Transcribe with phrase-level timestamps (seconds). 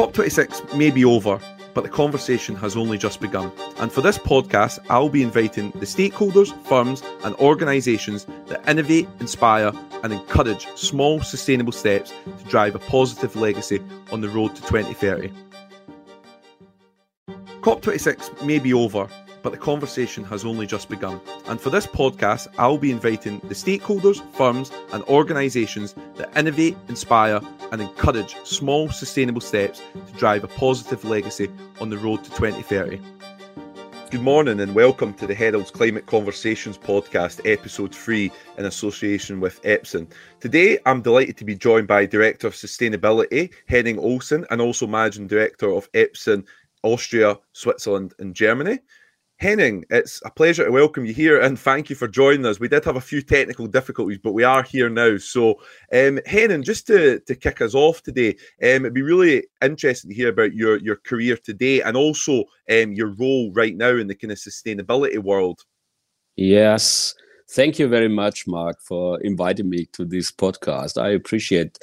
[0.00, 1.38] COP26 may be over,
[1.74, 3.52] but the conversation has only just begun.
[3.76, 9.72] And for this podcast, I'll be inviting the stakeholders, firms, and organisations that innovate, inspire,
[10.02, 13.78] and encourage small, sustainable steps to drive a positive legacy
[14.10, 15.30] on the road to 2030.
[17.60, 19.06] COP26 may be over,
[19.42, 21.20] but the conversation has only just begun.
[21.46, 27.40] And for this podcast, I'll be inviting the stakeholders, firms, and organisations that innovate, inspire,
[27.72, 31.50] and encourage small, sustainable steps to drive a positive legacy
[31.80, 33.00] on the road to 2030.
[34.10, 39.62] Good morning and welcome to the Herald's Climate Conversations podcast, episode 3, in association with
[39.62, 40.10] Epson.
[40.40, 45.28] Today, I'm delighted to be joined by Director of Sustainability, Henning Ohlsson, and also Managing
[45.28, 46.44] Director of Epson
[46.82, 48.80] Austria, Switzerland, and Germany.
[49.40, 52.60] Henning, it's a pleasure to welcome you here and thank you for joining us.
[52.60, 55.16] We did have a few technical difficulties, but we are here now.
[55.16, 55.54] So,
[55.94, 60.14] um, Henning, just to, to kick us off today, um, it'd be really interesting to
[60.14, 64.14] hear about your, your career today and also um, your role right now in the
[64.14, 65.64] kind of sustainability world.
[66.36, 67.14] Yes.
[67.52, 71.00] Thank you very much, Marc, for inviting me to this podcast.
[71.00, 71.78] I appreciate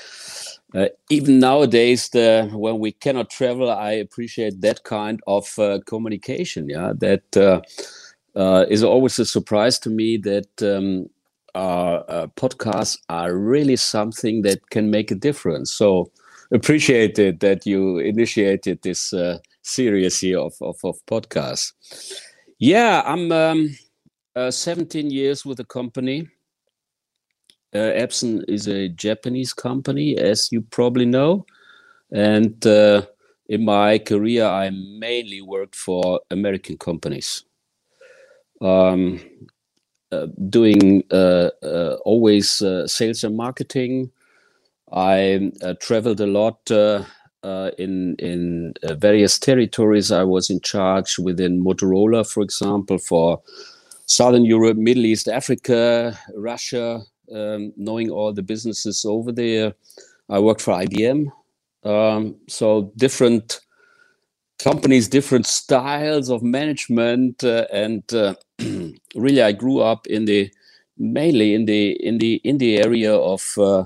[0.74, 6.70] uh, even nowadays, the, when we cannot travel, I appreciate that kind of uh, communication.
[6.70, 7.62] Yeah, that uh,
[8.40, 10.18] uh is always a surprise to me.
[10.18, 11.10] That um,
[11.56, 15.72] uh, podcasts are really something that can make a difference.
[15.72, 16.12] So
[16.52, 19.14] appreciate it that you initiated this
[19.64, 21.74] series here of, of, of podcasts.
[22.60, 23.76] Yeah, I'm um,
[24.52, 26.28] 17 years with the company.
[27.74, 31.46] Uh, Epson is a Japanese company, as you probably know.
[32.12, 33.04] And uh,
[33.50, 37.44] in my career, I mainly worked for American companies,
[38.62, 39.20] um,
[40.12, 44.12] uh, doing uh, uh, always uh, sales and marketing.
[44.92, 45.52] I
[45.82, 50.12] traveled a lot in in various territories.
[50.12, 53.42] I was in charge within Motorola, for example, for
[54.08, 57.02] Southern Europe, Middle East, Africa, Russia,
[57.32, 59.74] um, knowing all the businesses over there.
[60.30, 61.32] I worked for IBM.
[61.84, 63.60] Um, so different
[64.60, 68.36] companies, different styles of management, uh, and uh,
[69.16, 70.52] really, I grew up in the
[70.98, 73.86] mainly in the in the in the area of uh,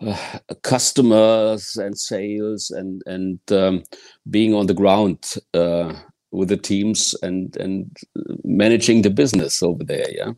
[0.00, 3.84] uh customers and sales and and um,
[4.28, 5.92] being on the ground uh,
[6.32, 7.96] with the teams and and
[8.44, 10.32] managing the business over there yeah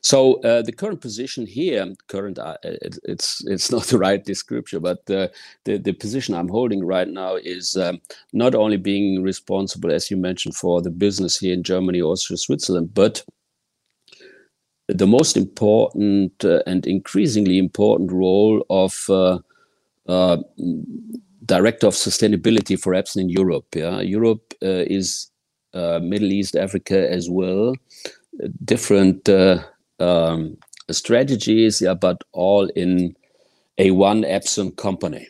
[0.00, 4.80] so uh, the current position here current uh, it, it's it's not the right description
[4.80, 5.28] but uh,
[5.64, 8.00] the the position i'm holding right now is um,
[8.32, 12.92] not only being responsible as you mentioned for the business here in germany austria switzerland
[12.94, 13.24] but
[14.88, 19.38] the most important uh, and increasingly important role of uh,
[20.08, 20.38] uh,
[21.46, 23.66] director of sustainability for Epson in Europe.
[23.74, 25.29] Yeah, Europe uh, is uh,
[25.74, 27.74] Middle East, Africa as well.
[28.64, 29.62] Different uh,
[29.98, 30.56] um,
[30.90, 33.16] strategies, yeah, but all in
[33.78, 35.28] a one Epson company.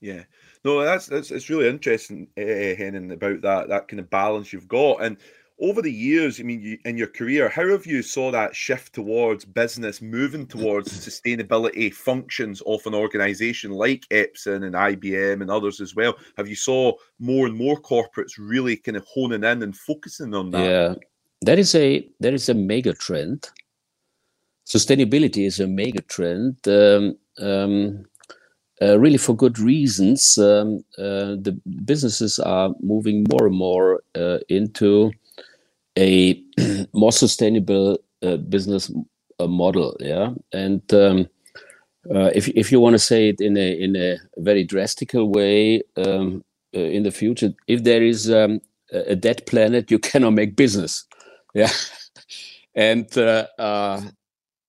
[0.00, 0.24] Yeah,
[0.64, 2.42] no, that's that's it's really interesting, uh,
[3.12, 5.16] about that that kind of balance you've got, and
[5.60, 8.94] over the years, I mean, you, in your career, how have you saw that shift
[8.94, 15.80] towards business moving towards sustainability functions of an organization like Epson and IBM and others
[15.80, 16.14] as well?
[16.36, 20.50] Have you saw more and more corporates really kind of honing in and focusing on
[20.50, 20.64] that?
[20.64, 20.94] Yeah,
[21.42, 23.50] that is a that is a mega trend.
[24.64, 26.56] Sustainability is a mega trend.
[26.68, 28.04] Um, um,
[28.80, 30.38] uh, really for good reasons.
[30.38, 35.10] Um, uh, the businesses are moving more and more uh, into
[35.98, 36.40] a
[36.94, 38.90] more sustainable uh, business
[39.40, 39.96] uh, model.
[40.00, 41.28] Yeah, and um,
[42.14, 45.82] uh, if if you want to say it in a in a very drastical way,
[45.96, 46.44] um,
[46.74, 48.60] uh, in the future, if there is um,
[48.92, 51.04] a dead planet, you cannot make business.
[51.54, 51.72] Yeah,
[52.74, 54.00] and uh, uh,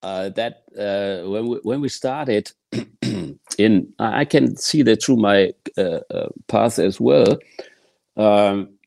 [0.02, 2.52] that when we, when we started.
[3.58, 5.52] in I can see that through my
[6.46, 7.36] path as well.
[8.16, 8.78] Um,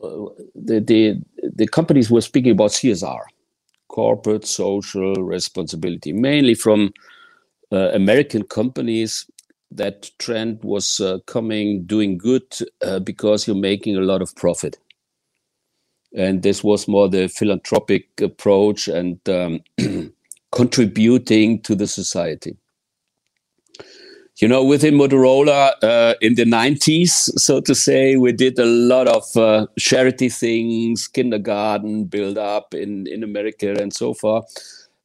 [0.00, 1.22] the, the,
[1.54, 3.22] the companies were speaking about CSR,
[3.88, 6.92] corporate social responsibility, mainly from
[7.72, 9.26] uh, American companies.
[9.70, 12.44] That trend was uh, coming, doing good
[12.82, 14.78] uh, because you're making a lot of profit.
[16.16, 19.60] And this was more the philanthropic approach and um,
[20.52, 22.56] contributing to the society
[24.38, 29.08] you know, within Motorola uh, in the 90s, so to say, we did a lot
[29.08, 34.44] of uh, charity things, kindergarten build up in, in America and so forth.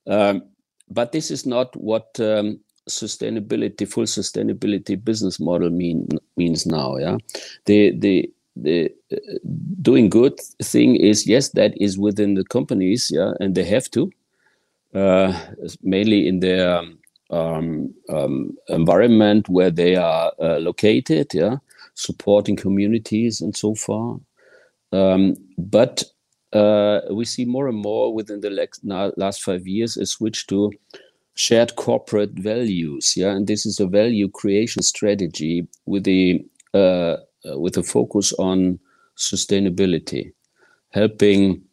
[0.06, 0.44] Um,
[0.90, 6.98] but this is not what um, sustainability, full sustainability business model mean means now.
[6.98, 7.18] Yeah,
[7.66, 9.38] the the the uh,
[9.82, 13.10] doing good thing is yes, that is within the companies.
[13.10, 14.12] Yeah, and they have to
[14.94, 15.40] uh,
[15.82, 17.00] mainly in their um,
[17.32, 17.94] um,
[18.70, 21.34] environment where they are uh, located.
[21.34, 21.58] Yeah,
[21.96, 24.20] supporting communities and so far.
[24.94, 26.04] Um, but
[26.54, 28.52] uh, we see more and more within the
[29.18, 30.72] last five years a switch to
[31.36, 33.16] shared corporate values.
[33.18, 38.34] Yeah, and this is a value creation strategy with the uh, uh, with a focus
[38.34, 38.80] on
[39.18, 40.34] sustainability,
[40.92, 41.64] helping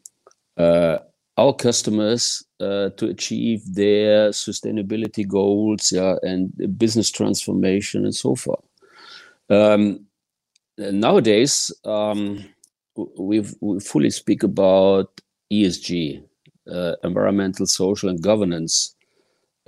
[0.58, 0.98] uh,
[1.38, 8.64] our customers uh, to achieve their sustainability goals, yeah, and business transformation and so forth.
[9.48, 10.06] Um,
[10.76, 12.44] nowadays, um,
[13.18, 13.44] we
[13.80, 15.20] fully speak about
[15.52, 16.22] ESG,
[16.70, 18.96] uh, environmental, social, and governance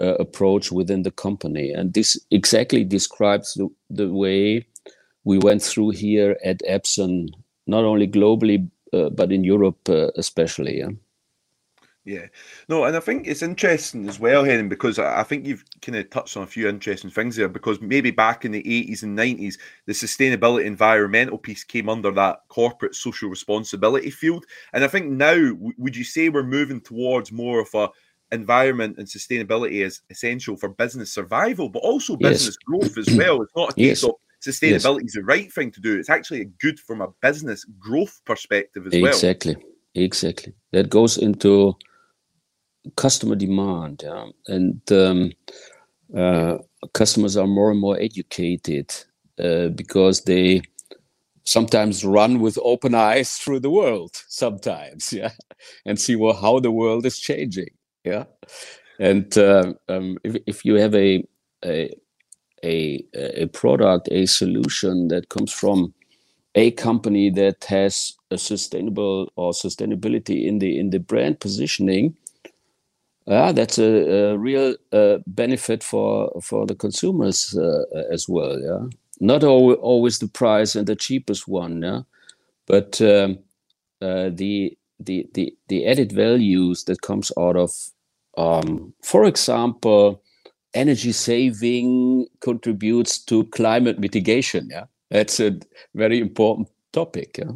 [0.00, 1.70] uh, approach within the company.
[1.72, 4.66] And this exactly describes the, the way
[5.24, 7.28] we went through here at Epson,
[7.66, 10.78] not only globally, uh, but in Europe uh, especially.
[10.78, 10.88] Yeah?
[12.06, 12.26] Yeah,
[12.68, 16.08] no, and I think it's interesting as well, Henning, because I think you've kind of
[16.08, 17.48] touched on a few interesting things there.
[17.48, 22.40] Because maybe back in the 80s and 90s, the sustainability environmental piece came under that
[22.48, 24.46] corporate social responsibility field.
[24.72, 27.90] And I think now, would you say we're moving towards more of a
[28.32, 32.64] environment and sustainability is essential for business survival, but also business yes.
[32.64, 33.42] growth as well.
[33.42, 34.04] It's not a case yes.
[34.04, 35.08] of sustainability yes.
[35.08, 35.98] is the right thing to do.
[35.98, 39.02] It's actually good from a business growth perspective as exactly.
[39.02, 39.10] well.
[39.12, 39.56] Exactly,
[39.94, 40.52] exactly.
[40.72, 41.76] That goes into
[42.96, 44.26] customer demand, yeah?
[44.48, 45.32] and um,
[46.16, 46.58] uh,
[46.94, 48.92] customers are more and more educated
[49.42, 50.62] uh, because they
[51.44, 55.30] sometimes run with open eyes through the world sometimes yeah
[55.86, 57.68] and see well how the world is changing
[58.04, 58.24] yeah
[59.00, 61.24] and uh, um, if, if you have a,
[61.64, 61.90] a
[62.64, 65.94] a a product a solution that comes from
[66.54, 72.14] a company that has a sustainable or sustainability in the in the brand positioning
[73.30, 73.84] yeah that's a,
[74.34, 78.86] a real uh, benefit for for the consumers uh, as well yeah.
[79.22, 82.02] Not al- always the price and the cheapest one yeah.
[82.66, 83.38] But um,
[84.02, 87.72] uh, the the the the added values that comes out of
[88.38, 90.22] um, for example
[90.74, 94.86] energy saving contributes to climate mitigation yeah.
[95.10, 95.58] That's a
[95.94, 97.52] very important topic yeah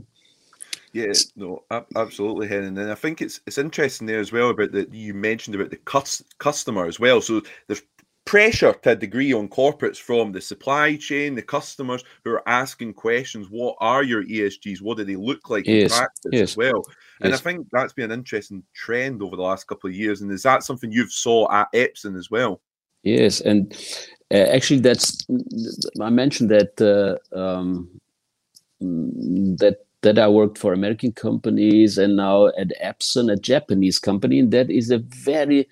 [0.94, 1.64] yeah, no,
[1.96, 2.79] absolutely, Henning.
[2.79, 5.76] And I think it's it's interesting there as well about that you mentioned about the
[5.76, 7.20] cus- customer as well.
[7.20, 7.82] So there's
[8.25, 12.94] pressure to a degree on corporates from the supply chain, the customers who are asking
[12.94, 13.49] questions.
[13.50, 14.81] What are your ESGs?
[14.81, 15.91] What do they look like yes.
[15.93, 16.50] in practice yes.
[16.52, 16.85] as well?
[17.20, 17.40] And yes.
[17.40, 20.20] I think that's been an interesting trend over the last couple of years.
[20.20, 22.61] And is that something you've saw at Epson as well?
[23.02, 23.75] Yes, and
[24.32, 25.26] uh, actually, that's
[26.00, 28.00] I mentioned that uh, um,
[28.81, 34.52] that that I worked for American companies and now at Epson, a Japanese company, and
[34.52, 35.68] that is a very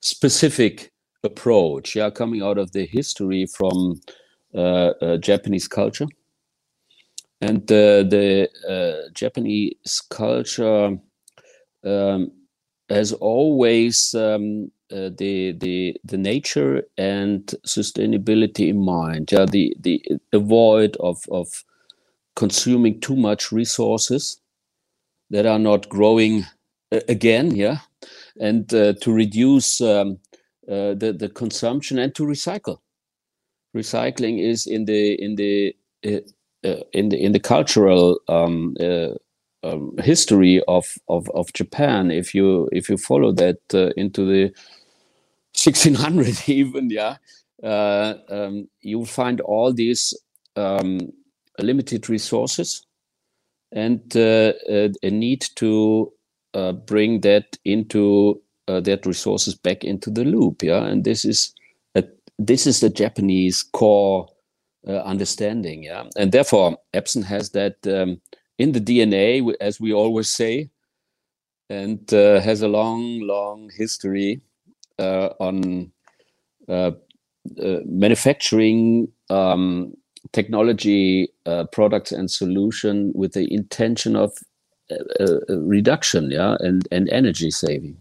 [0.00, 0.92] specific
[1.24, 4.00] approach, yeah, coming out of the history from
[4.54, 6.06] uh, uh, Japanese culture.
[7.40, 10.98] And uh, the uh, Japanese culture
[11.84, 12.32] um,
[12.88, 19.32] has always um, uh, the the the nature and sustainability in mind.
[19.32, 20.02] Yeah, the the
[20.32, 21.64] avoid of of
[22.36, 24.40] consuming too much resources
[25.30, 26.44] that are not growing
[26.92, 27.54] uh, again.
[27.54, 27.78] Yeah,
[28.40, 30.18] and uh, to reduce um,
[30.68, 32.78] uh, the the consumption and to recycle.
[33.76, 35.74] Recycling is in the in the
[36.06, 36.20] uh,
[36.64, 39.10] uh, in the in the cultural um, uh,
[39.62, 42.10] um, history of, of of Japan.
[42.10, 43.58] If you if you follow that
[43.96, 44.52] into the
[45.54, 47.16] 1600 even, yeah,
[47.62, 50.14] um, you'll find all these
[50.56, 51.12] um,
[51.58, 52.86] limited resources
[53.72, 56.12] and a need to
[56.86, 60.84] bring that into uh, that resources back into the loop yeah?
[60.84, 61.54] And this is
[61.94, 62.04] a,
[62.38, 64.28] this is the japanese core
[64.86, 66.04] uh, understanding yeah?
[66.16, 68.20] And therefore epson has that um,
[68.58, 70.70] in the dna as we always say
[71.68, 74.40] and uh, has a long long history
[74.98, 75.90] uh, on
[76.68, 76.92] uh,
[77.62, 79.94] uh, manufacturing um,
[80.32, 84.32] technology uh, products and solution with the intention of
[84.90, 87.96] uh, uh, reduction yeah and and energy saving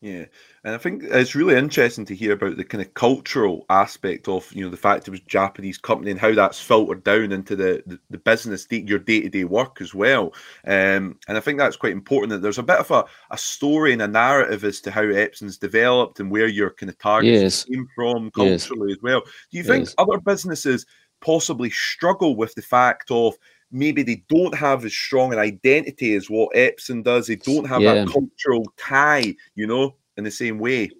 [0.00, 0.26] yeah,
[0.62, 4.48] And I think it's really interesting to hear about the kind of cultural aspect of
[4.54, 7.56] you know the fact it was a Japanese company and how that's filtered down into
[7.56, 10.32] the the, the business, your day to day work as well.
[10.64, 13.92] Um, and I think that's quite important that there's a bit of a, a story
[13.92, 17.64] and a narrative as to how Epson's developed and where your kind of targets yes.
[17.64, 18.98] came from culturally yes.
[18.98, 19.22] as well.
[19.50, 19.94] Do you think yes.
[19.98, 20.86] other businesses
[21.20, 23.34] possibly struggle with the fact of
[23.70, 27.26] maybe they don't have as strong an identity as what Epson does.
[27.26, 27.94] They don't have yeah.
[27.94, 30.90] that cultural tie, you know in the same way.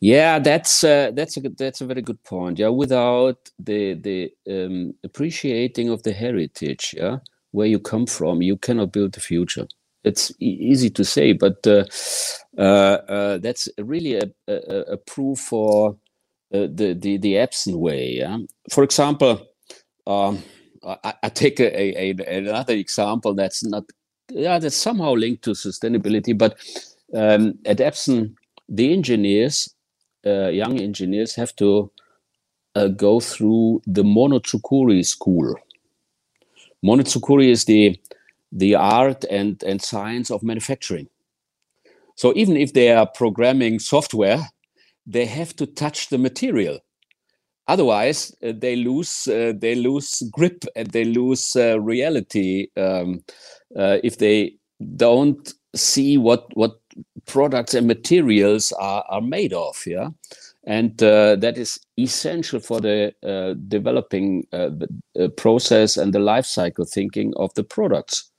[0.00, 2.58] Yeah, that's uh, that's a that's a very good point.
[2.58, 7.18] Yeah, without the the um, appreciating of the heritage, yeah,
[7.52, 9.66] where you come from, you cannot build the future.
[10.02, 11.84] It's e- easy to say, but uh,
[12.58, 15.96] uh, uh that's really a, a, a proof for
[16.54, 18.14] the the the Epson way.
[18.18, 18.38] Yeah,
[18.70, 19.46] for example,
[20.06, 20.42] um,
[20.86, 23.84] I, I, take a, a, another example that's not
[24.30, 26.58] yeah that's somehow linked to sustainability, but
[27.14, 28.34] um, at Epson,
[28.68, 29.74] the engineers,
[30.26, 31.90] uh, young engineers, have to
[32.76, 35.54] uh, go through the Monozukuri school.
[36.84, 37.98] Monozukuri is the
[38.52, 41.08] the art and and science of manufacturing.
[42.16, 44.38] So even if they are programming software,
[45.06, 46.80] they have to touch the material.
[47.66, 53.24] Otherwise, uh, they lose uh, they lose grip and they lose uh, reality um,
[53.76, 54.54] uh, if they
[54.96, 56.78] don't see what what
[57.26, 60.08] products and materials are, are made of yeah
[60.66, 66.84] and uh, that is essential for the uh, developing the process and the life cycle
[66.84, 68.30] thinking of the products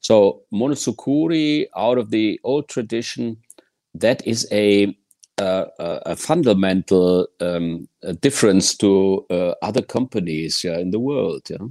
[0.00, 3.36] so Monozukuri out of the old tradition
[3.94, 4.94] that is a
[5.38, 11.66] a, a fundamental um, a difference to uh, other companies yeah, in the world yeah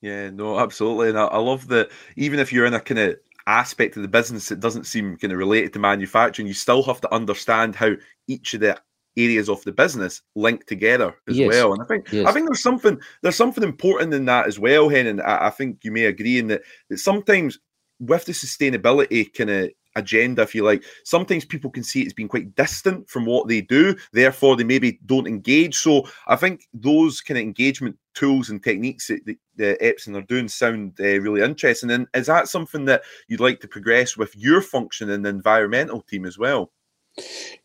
[0.00, 3.16] yeah no absolutely and I, I love that even if you're in a kind of
[3.46, 7.00] aspect of the business that doesn't seem kind of related to manufacturing, you still have
[7.02, 7.92] to understand how
[8.26, 8.78] each of the
[9.16, 11.48] areas of the business link together as yes.
[11.48, 11.72] well.
[11.72, 12.26] And I think yes.
[12.26, 15.06] I think there's something there's something important in that as well, Hen.
[15.06, 17.58] And I, I think you may agree in that that sometimes
[18.00, 20.84] with the sustainability kind of agenda, if you like.
[21.04, 24.98] Sometimes people can see it's been quite distant from what they do, therefore they maybe
[25.06, 25.76] don't engage.
[25.76, 30.22] So I think those kind of engagement tools and techniques that the, the Epson are
[30.22, 31.90] doing sound uh, really interesting.
[31.90, 36.02] And is that something that you'd like to progress with your function in the environmental
[36.02, 36.70] team as well?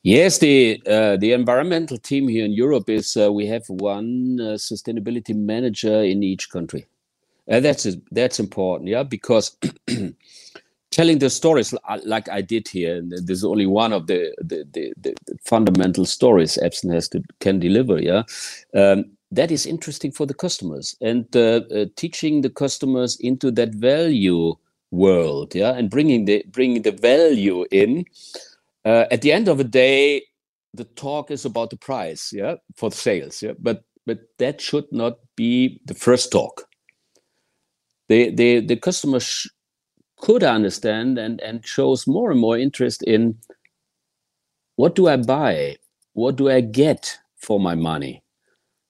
[0.03, 4.53] Yes, the uh, the environmental team here in Europe is uh, we have one uh,
[4.53, 6.85] sustainability manager in each country.
[7.47, 9.57] And that's that's important, yeah, because
[10.99, 13.01] telling the stories like I did here.
[13.05, 15.13] There's only one of the the, the, the
[15.45, 18.01] fundamental stories Epson has to can deliver.
[18.01, 18.23] Yeah,
[18.75, 23.75] um, that is interesting for the customers and uh, uh, teaching the customers into that
[23.75, 24.55] value
[24.91, 25.55] world.
[25.55, 28.03] Yeah, and bringing the bringing the value in.
[28.83, 30.23] Uh, at the end of the day,
[30.73, 32.33] the talk is about the price.
[32.33, 33.41] Yeah, for sales.
[33.41, 36.67] Yeah, but but that should not be the first talk.
[38.09, 39.21] The the the customer
[40.19, 43.37] could understand and, and shows more and more interest in
[44.75, 45.77] what do I buy?
[46.13, 48.23] What do I get for my money?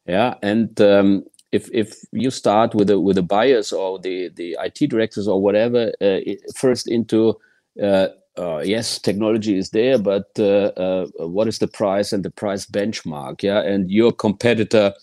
[0.05, 4.57] Yeah, and um, if if you start with the with the buyers or the the
[4.59, 6.19] IT directors or whatever uh,
[6.55, 7.35] first into
[7.81, 8.07] uh,
[8.37, 12.65] uh, yes, technology is there, but uh, uh, what is the price and the price
[12.65, 13.43] benchmark?
[13.43, 14.93] Yeah, and your competitor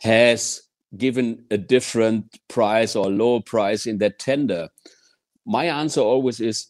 [0.00, 0.62] has
[0.96, 4.68] given a different price or lower price in that tender
[5.46, 6.66] my answer always is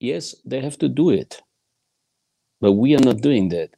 [0.00, 1.40] yes, they have to do it.
[2.60, 3.70] But we are not doing that.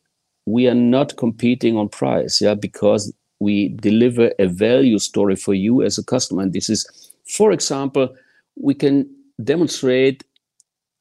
[0.47, 5.83] We are not competing on price, yeah, because we deliver a value story for you
[5.83, 6.43] as a customer.
[6.43, 8.15] And this is, for example,
[8.57, 9.09] we can
[9.43, 10.25] demonstrate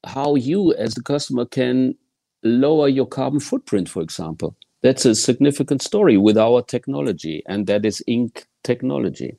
[0.05, 1.95] how you as the customer can
[2.43, 4.55] lower your carbon footprint, for example.
[4.83, 9.37] That's a significant story with our technology, and that is ink technology.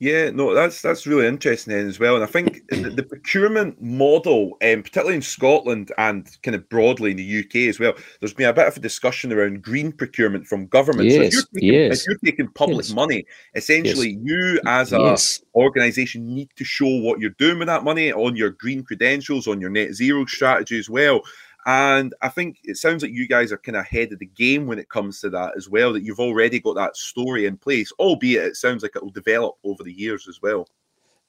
[0.00, 2.14] Yeah, no, that's that's really interesting as well.
[2.14, 7.10] And I think the, the, procurement model, um, particularly in Scotland and kind of broadly
[7.10, 10.46] in the UK as well, there's been a bit of a discussion around green procurement
[10.46, 11.10] from government.
[11.10, 12.00] Yes, so if you're taking, yes.
[12.00, 12.94] if you're taking public yes.
[12.94, 14.20] money, essentially yes.
[14.22, 15.42] you as a yes.
[15.54, 19.60] organization need to show what you're doing with that money on your green credentials, on
[19.60, 21.20] your net zero strategy as well.
[21.66, 24.66] And I think it sounds like you guys are kind of ahead of the game
[24.66, 27.92] when it comes to that as well, that you've already got that story in place,
[27.98, 30.66] albeit it sounds like it will develop over the years as well.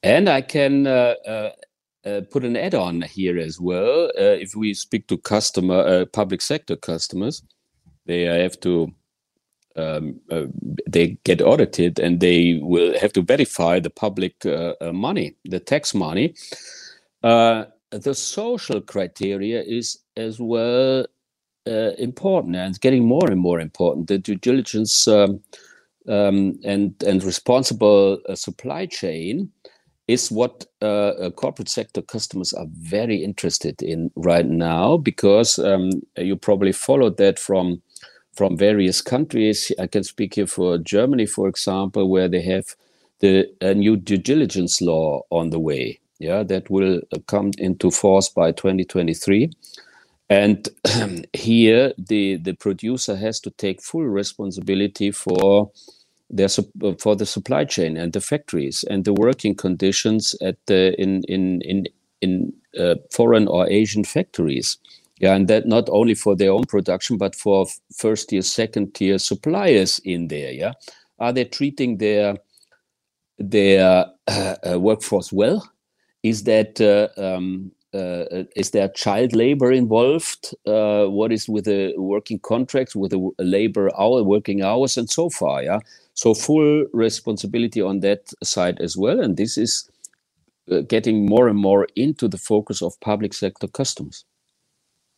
[0.04, 1.52] And I can uh, uh,
[2.06, 4.06] uh, put an add on here as well.
[4.18, 7.44] Uh, if we speak to customer, uh, public sector customers,
[8.06, 8.94] they have to.
[9.78, 10.48] Um, uh,
[10.86, 14.36] they get audited and they will have to verify the public
[14.92, 16.36] money, the tax money.
[17.22, 21.06] the social criteria is as well
[21.68, 24.08] uh, important and getting more and more important.
[24.08, 25.42] The due diligence um,
[26.08, 29.52] um, and and responsible uh, supply chain
[30.08, 36.36] is what uh, corporate sector customers are very interested in right now because um, you
[36.36, 37.82] probably followed that from
[38.34, 39.72] from various countries.
[39.80, 42.76] I can speak here for Germany, for example, where they have
[43.20, 46.00] the new due diligence law on the way.
[46.20, 49.52] Yeah, that will come into force by 2023.
[50.32, 50.70] And
[51.34, 55.72] here, the, the producer has to take full responsibility for
[56.30, 56.48] their
[57.00, 61.60] for the supply chain and the factories and the working conditions at the in in
[61.64, 61.88] in
[62.22, 64.78] in uh, foreign or Asian factories.
[65.20, 69.18] Yeah, and that not only for their own production, but for first tier, second tier
[69.18, 70.54] suppliers in there.
[70.54, 70.72] Yeah,
[71.20, 72.38] are they treating their
[73.38, 75.70] their uh, uh, workforce well?
[76.24, 80.56] Is that uh, um, uh, is there child labor involved?
[80.66, 85.30] Uh, what is with the working contracts, with the labor hour, working hours, and so
[85.30, 85.64] far?
[85.64, 85.80] Yeah,
[86.14, 89.90] so full responsibility on that side as well, and this is
[90.72, 94.26] uh, getting more and more into the focus of public sector customers.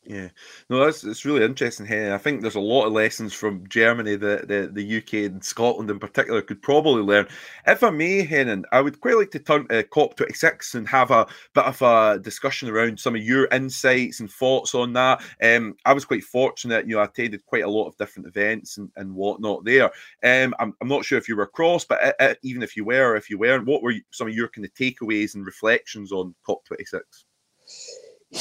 [0.05, 0.29] Yeah,
[0.69, 2.11] no, that's it's really interesting, Henry.
[2.11, 5.89] I think there's a lot of lessons from Germany that the, the UK and Scotland
[5.89, 7.25] in particular could probably learn.
[7.65, 11.25] If I may, Henning, I would quite like to turn to COP26 and have a
[11.55, 15.21] bit of a discussion around some of your insights and thoughts on that.
[15.41, 18.77] Um, I was quite fortunate, you know, I attended quite a lot of different events
[18.77, 19.89] and, and whatnot there.
[20.21, 22.83] Um, I'm, I'm not sure if you were across, but uh, uh, even if you
[22.83, 26.35] were, if you weren't, what were some of your kind of takeaways and reflections on
[26.45, 26.99] COP26?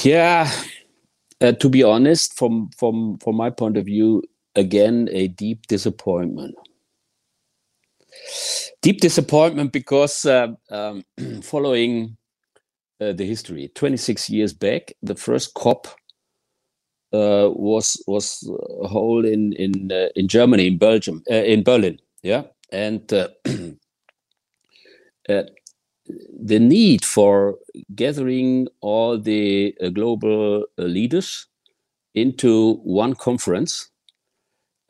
[0.02, 0.50] Yeah,
[1.42, 4.24] uh, to be honest, from from from my point of view,
[4.56, 6.56] again a deep disappointment.
[8.82, 11.04] Deep disappointment because uh, um,
[11.42, 12.16] following
[13.00, 15.88] uh, the history, 26 years back, the first COP
[17.12, 18.48] uh, was was
[18.90, 23.12] held in in uh, in Germany, in Belgium, uh, in Berlin, yeah, and
[26.06, 27.58] the need for
[27.94, 31.46] gathering all the uh, global uh, leaders
[32.14, 33.90] into one conference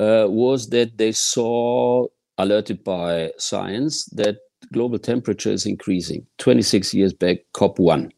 [0.00, 2.07] uh, was that they saw,
[2.38, 4.38] alerted by science, that
[4.73, 6.26] global temperature is increasing.
[6.38, 8.10] 26 years back, COP1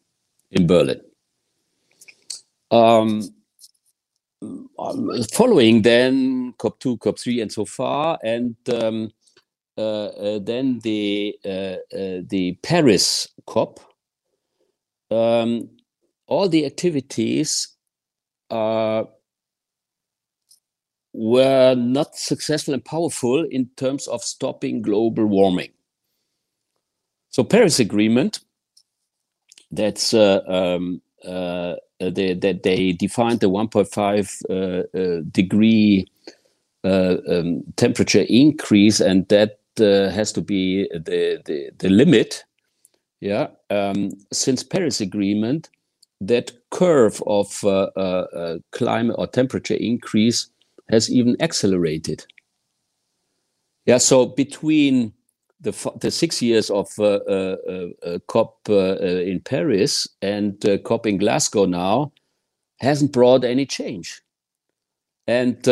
[0.51, 1.01] in Berlin.
[2.71, 3.21] Um,
[5.31, 9.11] following then COP2, COP3, and so far, and um,
[9.77, 13.79] then the uh, the Paris COP,
[15.11, 15.69] um,
[16.27, 17.69] all the activities
[21.15, 25.71] were not successful and powerful in terms of stopping global warming.
[27.29, 28.39] So Paris Agreement,
[29.71, 36.05] that's uh, um, uh, they, that they defined the 1.5 uh, degree
[36.83, 42.45] um, temperature increase, and that uh, has to be the, the, the limit.
[43.21, 45.69] Yeah, um, since Paris Agreement,
[46.21, 50.47] that curve of uh, uh, uh climate or temperature increase
[50.89, 52.25] has even accelerated.
[53.85, 55.13] Yeah, so between
[55.59, 62.11] the the six years of uh, uh, COP in Paris and COP in Glasgow now
[62.79, 64.21] hasn't brought any change,
[65.27, 65.67] and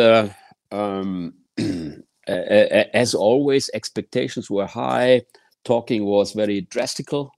[0.71, 1.33] um,
[2.27, 5.23] as always, expectations were high.
[5.63, 7.31] Talking was very drastical.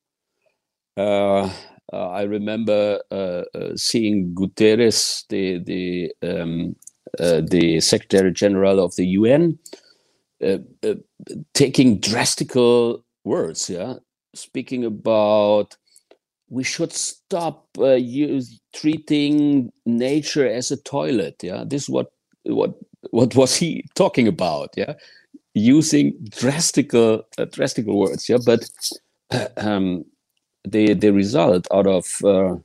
[0.97, 1.49] Uh,
[1.93, 6.75] uh, I remember uh, uh seeing Guterres, the the um,
[7.19, 9.59] uh, the Secretary General of the UN,
[10.43, 10.57] uh,
[11.53, 13.69] taking drastical words.
[13.69, 13.95] Yeah,
[14.33, 15.77] speaking about
[16.49, 21.35] we should stop use, treating nature as a toilet.
[21.43, 22.11] Yeah, this is what
[22.45, 22.73] what
[23.11, 24.73] what was he talking about?
[24.75, 24.93] Yeah,
[25.53, 28.29] using drastical uh, drastical words.
[28.29, 28.69] Yeah, but
[29.57, 30.05] um,
[30.63, 32.55] the the result out of uh,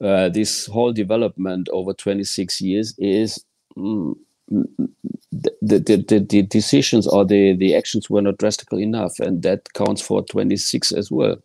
[0.00, 3.44] uh, this whole development over 26 years is
[3.76, 4.14] mm,
[4.50, 9.72] the, the, the, the, decisions or the, the actions were not drastical enough, and that
[9.74, 11.36] counts for 26 as well.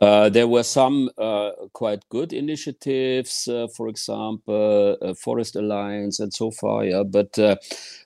[0.00, 6.32] Uh, there were some uh, quite good initiatives, uh, for example, uh, Forest Alliance and
[6.32, 7.02] so far, yeah.
[7.02, 7.56] But uh,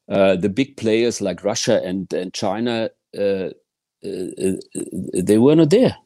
[0.08, 3.52] the big players like Russia and, and China, they
[5.38, 5.96] were not there.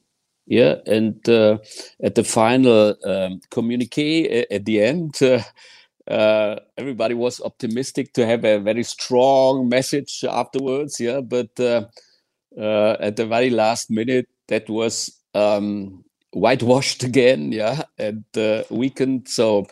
[0.47, 5.19] Yeah, and at the final um, communique at the end,
[6.09, 11.01] everybody was optimistic to have a very strong message afterwards.
[11.01, 18.65] Yeah, but at the very last minute, that was um, whitewashed again, yeah, and uh,
[18.71, 19.29] weakened.
[19.29, 19.67] So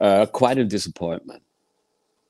[0.00, 1.42] uh, quite a disappointment.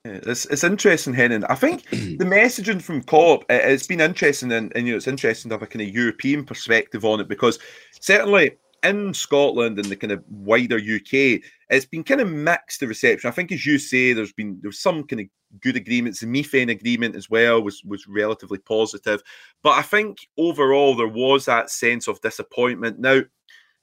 [0.05, 1.45] It's, it's interesting, Henning.
[1.45, 5.49] I think the messaging from COP it's been interesting, and, and you know it's interesting
[5.51, 7.59] to have a kind of European perspective on it because
[8.01, 12.87] certainly in Scotland and the kind of wider UK, it's been kind of mixed the
[12.87, 13.29] reception.
[13.29, 15.27] I think, as you say, there's been there's some kind of
[15.61, 16.21] good agreements.
[16.21, 19.23] The methane agreement as well was was relatively positive,
[19.63, 22.99] but I think overall there was that sense of disappointment.
[22.99, 23.23] Now,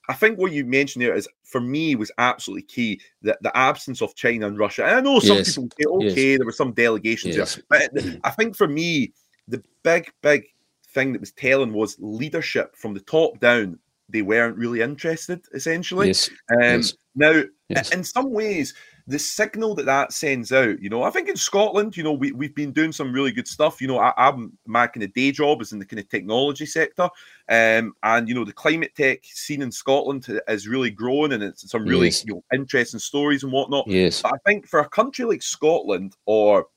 [0.10, 4.02] I think what you mentioned there is for me was absolutely key that the absence
[4.02, 4.86] of China and Russia.
[4.86, 5.58] And I know some yes.
[5.58, 6.38] people say, okay, yes.
[6.38, 7.56] there were some delegations yes.
[7.56, 8.19] there, but mm-hmm.
[8.24, 9.13] I think for me,
[9.48, 10.46] the big, big
[10.89, 13.80] thing that was telling was leadership from the top down.
[14.09, 16.07] They weren't really interested, essentially.
[16.07, 16.29] Yes.
[16.61, 16.83] Um,
[17.15, 18.73] now, in some ways,
[19.05, 22.31] the signal that that sends out, you know, I think in Scotland, you know, we,
[22.31, 23.81] we've been doing some really good stuff.
[23.81, 26.65] You know, I, am my kind of day job is in the kind of technology
[26.65, 27.09] sector.
[27.49, 31.69] Um, and, you know, the climate tech scene in Scotland has really grown and it's
[31.69, 32.25] some really, yes.
[32.25, 33.87] you know, interesting stories and whatnot.
[33.87, 34.21] Yes.
[34.21, 36.67] But I think for a country like Scotland or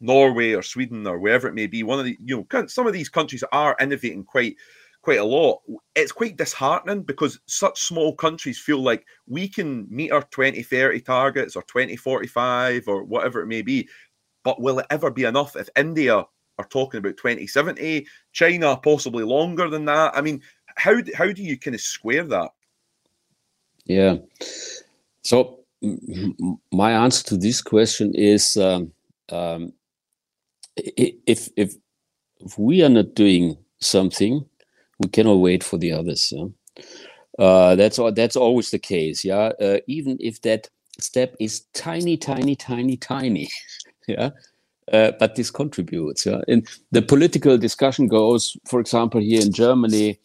[0.00, 2.92] Norway or Sweden or wherever it may be, one of the, you know, some of
[2.92, 4.56] these countries are innovating quite
[5.02, 5.60] quite a lot.
[5.94, 11.56] It's quite disheartening because such small countries feel like we can meet our 2030 targets
[11.56, 13.88] or 2045 or whatever it may be.
[14.42, 16.24] But will it ever be enough if India
[16.58, 20.16] are talking about 2070, China possibly longer than that?
[20.16, 20.42] I mean,
[20.76, 22.50] how, how do you kind of square that?
[23.84, 24.16] Yeah.
[25.22, 25.60] So,
[26.72, 28.92] my answer to this question is um,
[29.30, 29.72] um,
[30.76, 31.74] if, if,
[32.38, 34.44] if we are not doing something,
[35.00, 36.32] we cannot wait for the others.
[36.32, 36.46] Yeah?
[37.38, 39.24] Uh, that's all, that's always the case.
[39.24, 43.48] Yeah, uh, even if that step is tiny, tiny, tiny, tiny.
[44.06, 44.30] yeah.
[44.92, 46.26] Uh, but this contributes.
[46.26, 46.42] Yeah?
[46.48, 50.20] And the political discussion goes, for example, here in Germany,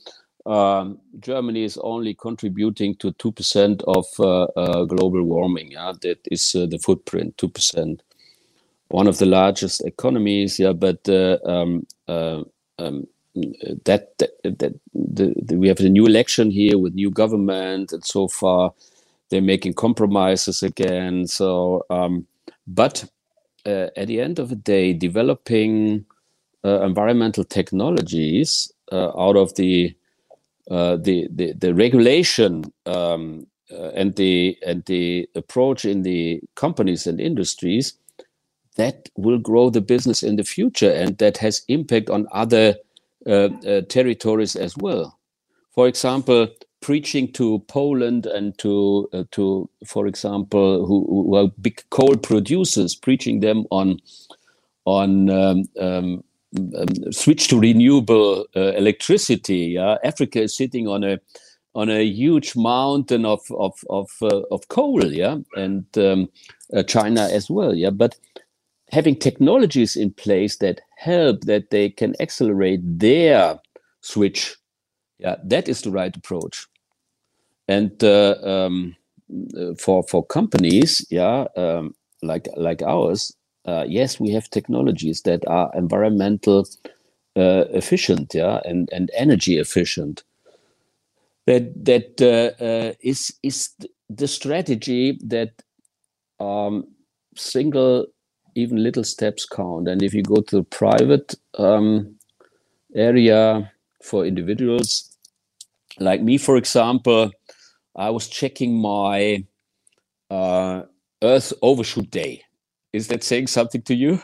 [0.46, 5.72] um, Germany is only contributing to two percent of uh, uh, global warming.
[5.72, 8.04] Yeah, that is uh, the footprint, two percent.
[8.90, 10.60] One of the largest economies.
[10.60, 13.08] Yeah, but um, um,
[13.86, 18.04] that, that, that the, the, we have a new election here with new government, and
[18.06, 18.74] so far
[19.30, 21.28] they're making compromises again.
[21.28, 22.28] So, um,
[22.67, 23.06] but
[23.65, 26.06] uh, at the end of the day, developing
[26.63, 29.95] uh, environmental technologies uh, out of the,
[30.71, 37.08] uh, the the the regulation um, uh, and the and the approach in the companies
[37.08, 37.93] and industries
[38.78, 42.76] that will grow the business in the future, and that has impact on other
[43.26, 45.18] territories as well.
[45.74, 46.48] For example,
[46.86, 52.96] preaching to Poland and to uh, to, for example, who, who, are big coal producers,
[52.96, 54.00] preaching them on
[54.86, 56.24] on um, um,
[56.78, 59.74] um, switch to renewable uh, electricity.
[59.78, 59.98] Yeah?
[60.04, 61.20] Africa is sitting on a
[61.74, 66.30] on a huge mountain of of of, uh, of coal, yeah, and um,
[66.72, 67.90] uh, China as well, yeah.
[67.90, 68.16] But
[68.91, 73.60] having technologies in place that help that they can accelerate their
[74.02, 74.56] switch.
[75.19, 76.67] Yeah that is the right approach.
[77.67, 78.95] And uh, um,
[79.58, 85.48] uh, for for companies yeah um, like like ours uh, yes we have technologies that
[85.48, 86.67] are environmental
[87.38, 90.24] uh, efficient yeah and and energy efficient.
[91.48, 93.69] That that uh, uh, is is
[94.10, 95.52] the strategy that
[96.39, 96.86] um,
[97.36, 98.08] single
[98.56, 99.88] even little steps count.
[99.88, 102.15] And if you go to the private um,
[102.96, 105.15] area for individuals,
[106.00, 107.32] like me, for example,
[107.96, 109.46] I was checking my
[110.30, 110.84] uh,
[111.22, 112.44] Earth overshoot day.
[112.94, 114.22] Is that saying something to you?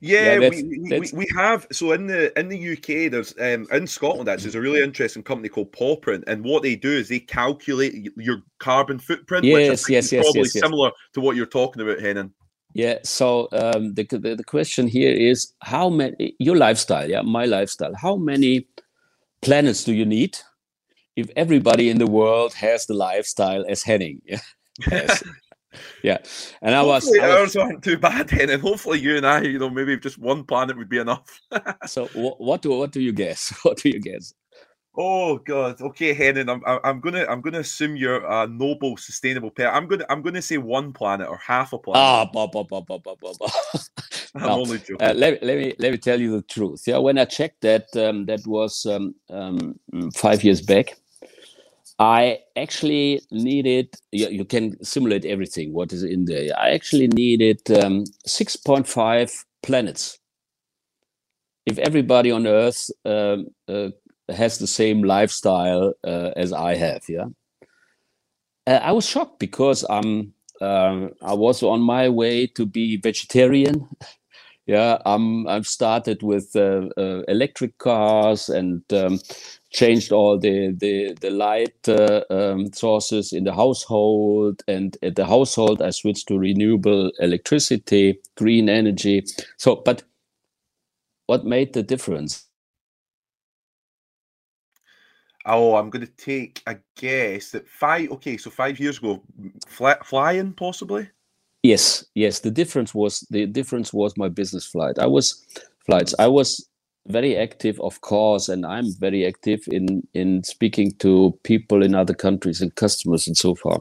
[0.00, 1.12] Yeah, yeah that's, we, that's...
[1.12, 1.66] we, we have.
[1.72, 5.22] So in the in the UK, there's um, in Scotland actually, there's a really interesting
[5.22, 9.44] company called Pawprint, and what they do is they calculate your carbon footprint.
[9.44, 10.62] Yes, yes, yes, probably yes, yes.
[10.62, 12.32] similar to what you're talking about, Henning.
[12.76, 12.98] Yeah.
[13.04, 17.94] So um, the, the, the question here is how many your lifestyle, yeah, my lifestyle.
[17.94, 18.68] How many
[19.40, 20.36] planets do you need
[21.16, 24.20] if everybody in the world has the lifestyle as Henning?
[24.26, 24.40] Yeah.
[24.90, 25.24] Yes.
[26.02, 26.18] yeah.
[26.60, 28.60] And I was, I was, ours aren't too bad, Henning.
[28.60, 31.40] Hopefully, you and I, you know, maybe just one planet would be enough.
[31.86, 33.54] so, what, what do what do you guess?
[33.62, 34.34] What do you guess?
[34.96, 35.80] Oh God.
[35.80, 36.48] Okay, Henning.
[36.48, 39.74] I'm I'm gonna I'm gonna assume you're a noble, sustainable pet.
[39.74, 42.02] I'm gonna I'm gonna say one planet or half a planet.
[42.02, 43.48] Ah, bah, bah, bah, bah, bah, bah.
[44.34, 44.60] I'm no.
[44.60, 44.96] only joking.
[45.00, 46.84] Uh, let, let me let me tell you the truth.
[46.86, 49.78] Yeah, when I checked that, um, that was um, um,
[50.14, 50.96] five years back.
[51.98, 53.94] I actually needed.
[54.12, 55.72] You, you, can simulate everything.
[55.72, 56.50] What is in there?
[56.58, 59.32] I actually needed um, six point five
[59.62, 60.18] planets.
[61.64, 63.88] If everybody on Earth um, uh,
[64.30, 67.02] has the same lifestyle uh, as I have.
[67.08, 67.26] Yeah,
[68.66, 73.88] uh, I was shocked because um, uh, I was on my way to be vegetarian.
[74.66, 79.20] yeah, um, I've started with uh, uh, electric cars and um,
[79.72, 84.62] changed all the the the light uh, um, sources in the household.
[84.68, 89.24] And at the household, I switched to renewable electricity, green energy.
[89.58, 90.04] So, but
[91.26, 92.45] what made the difference?
[95.46, 98.10] Oh, I'm going to take a guess that five.
[98.10, 99.22] Okay, so five years ago,
[99.68, 101.08] fly, flying possibly.
[101.62, 102.40] Yes, yes.
[102.40, 104.98] The difference was the difference was my business flight.
[104.98, 105.44] I was
[105.84, 106.14] flights.
[106.18, 106.68] I was
[107.06, 112.14] very active, of course, and I'm very active in in speaking to people in other
[112.14, 113.80] countries and customers and so far.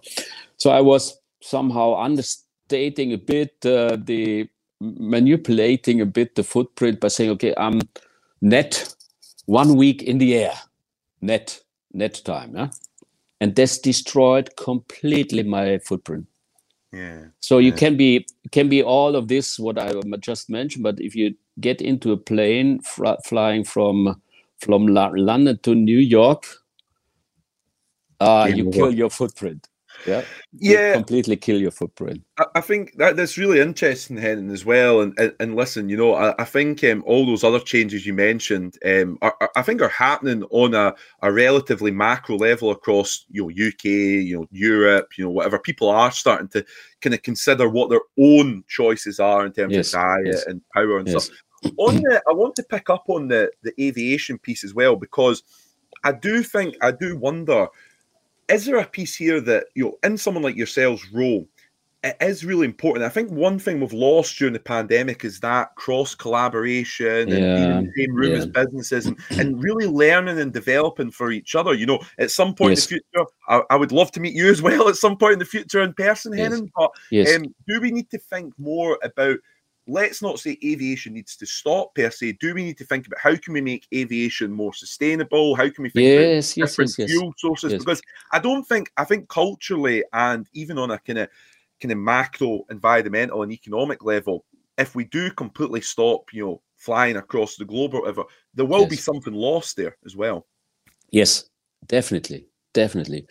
[0.58, 4.48] So I was somehow understating a bit uh, the
[4.82, 7.82] manipulating a bit the footprint by saying, okay, I'm
[8.42, 8.94] net
[9.46, 10.54] one week in the air
[11.26, 11.62] net
[11.94, 12.70] net time yeah?
[13.42, 16.28] And that's destroyed completely my footprint.
[16.94, 17.26] Yeah.
[17.42, 17.66] So yeah.
[17.68, 21.36] you can be can be all of this what i just mentioned but if you
[21.60, 24.22] get into a plane fr- flying from
[24.60, 26.46] from london to new york
[28.22, 29.68] uh, you kill your footprint
[30.06, 30.24] yeah.
[30.54, 30.94] Yeah.
[30.94, 32.24] completely kill your footprint.
[32.38, 35.02] I, I, think that that's really interesting Henning as well.
[35.02, 38.14] And and, and listen you know I, I think um, all those other changes you
[38.14, 43.26] mentioned um are, are, I think are happening on a, a relatively macro level across
[43.30, 45.60] you know UK you know Europe you know whatever.
[45.60, 46.66] People are starting to
[47.02, 50.46] kind of consider what their own choices are in terms yes, of diet yes.
[50.46, 51.26] and power and yes.
[51.26, 51.38] stuff
[51.78, 55.44] on the I want to pick up on the the aviation piece as well because
[56.04, 57.68] I do think I do wonder
[58.50, 61.48] is there a piece here that you know in someone like yourselves role
[62.04, 65.74] it is really important i think one thing we've lost during the pandemic is that
[65.76, 68.38] cross collaboration yeah, and being in the same room yeah.
[68.38, 72.54] as businesses and, and really learning and developing for each other you know at some
[72.54, 72.92] point yes.
[72.92, 75.34] in the future I, I, would love to meet you as well at some point
[75.34, 76.52] in the future in person yes.
[76.52, 77.36] Henning, but yes.
[77.36, 79.38] um, do we need to think more about
[79.88, 82.34] let's not say aviation needs to stop per se.
[82.34, 85.56] Do we need to think about how can we make aviation more sustainable?
[85.56, 87.74] How can we think yes, about different yes, fuel sources?
[87.74, 91.30] Because I don't think I think culturally and even on a kind of
[91.82, 94.46] kind of macro environmental and economic level,
[94.78, 98.88] if we do completely stop, you know, flying across the globe or whatever, there will
[98.88, 100.48] be something lost there as well.
[101.12, 101.50] Yes,
[101.88, 103.26] definitely definitely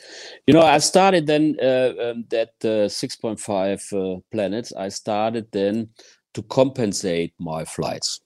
[0.47, 5.87] you know i started then uh, um, that uh, 6.5 uh, planets i started then
[6.35, 8.21] to compensate my flights.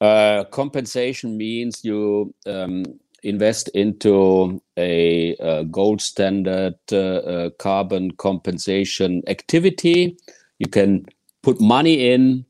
[0.00, 2.84] Uh, compensation means you um,
[3.22, 10.16] invest into a, a gold standard uh, uh, carbon compensation activity.
[10.58, 11.06] You can
[11.42, 12.44] put money in,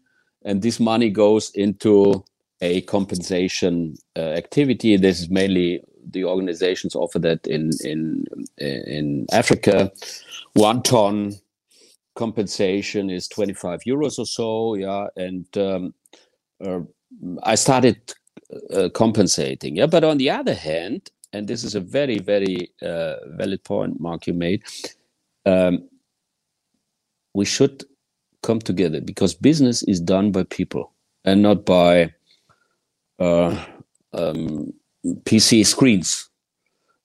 [0.45, 2.25] and this money goes into
[2.63, 4.97] a compensation uh, activity.
[4.97, 8.25] This is mainly the organizations offer that in in
[8.59, 9.93] in Africa.
[10.55, 11.35] One ton
[12.15, 15.95] compensation is 25 euros or so yeah and um,
[16.65, 16.81] uh,
[17.43, 18.15] i started
[18.75, 19.87] uh, compensating yeah.
[19.87, 24.27] But on the other hand and this is a very very uh, valid point Marc
[24.27, 24.63] you made
[25.47, 25.89] um,
[27.35, 27.85] we should
[28.43, 30.93] come together because business is done by people
[31.25, 32.13] and not by
[33.19, 33.65] uh,
[34.13, 34.73] um,
[35.25, 36.29] pc screens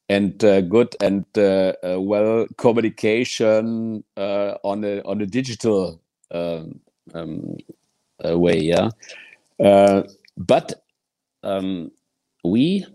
[0.09, 6.79] and uh, good and uh, uh, well communication uh, on a on a digital um,
[7.13, 7.57] um,
[8.25, 8.59] uh, way.
[8.59, 8.91] Yeah,
[9.63, 10.03] uh,
[10.37, 10.83] but
[11.43, 11.91] um,
[12.43, 12.85] we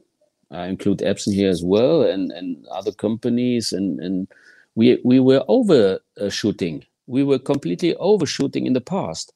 [0.50, 4.28] I include Epson here as well, and and other companies, and and
[4.76, 6.84] we we were overshooting.
[7.06, 9.32] We were completely overshooting in the past,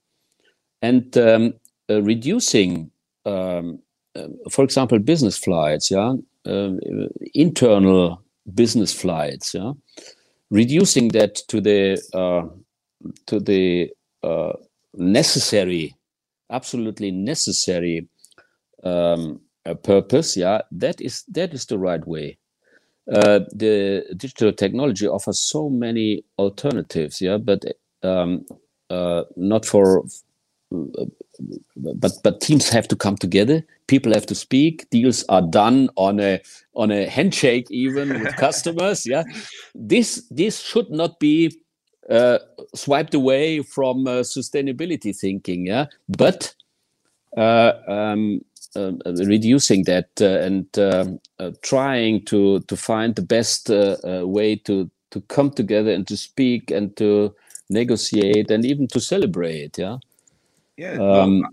[0.83, 1.55] and um,
[1.91, 2.91] reducing.
[3.27, 3.81] Um,
[4.51, 6.15] for example, business flights, yeah,
[7.35, 8.23] internal
[8.55, 9.73] business flights, yeah,
[10.51, 12.47] reducing that to the uh,
[13.27, 13.91] to the
[14.23, 14.53] uh,
[14.95, 15.95] necessary,
[16.51, 18.09] absolutely necessary
[18.85, 19.41] um,
[19.83, 22.39] purpose, yeah, that is that is the right way.
[23.13, 27.65] Uh, the digital technology offers so many alternatives, yeah, but
[28.03, 28.45] um,
[28.91, 30.05] uh, not for
[31.77, 34.89] but but teams have to come together people have to speak.
[34.91, 36.41] Deals are done on a
[36.75, 39.25] on a handshake even with customers yeah.
[39.75, 41.53] This this should not be
[42.11, 42.39] uh,
[42.75, 45.87] swiped away from uh, sustainability thinking yeah.
[46.09, 46.55] But
[47.37, 48.41] uh, um,
[48.75, 54.91] uh, reducing that uh, and um, uh, trying to to find the best way to
[55.11, 57.35] to come together and to speak and to
[57.71, 59.99] negotiate and even to celebrate yeah.
[60.77, 61.47] Yeah, um,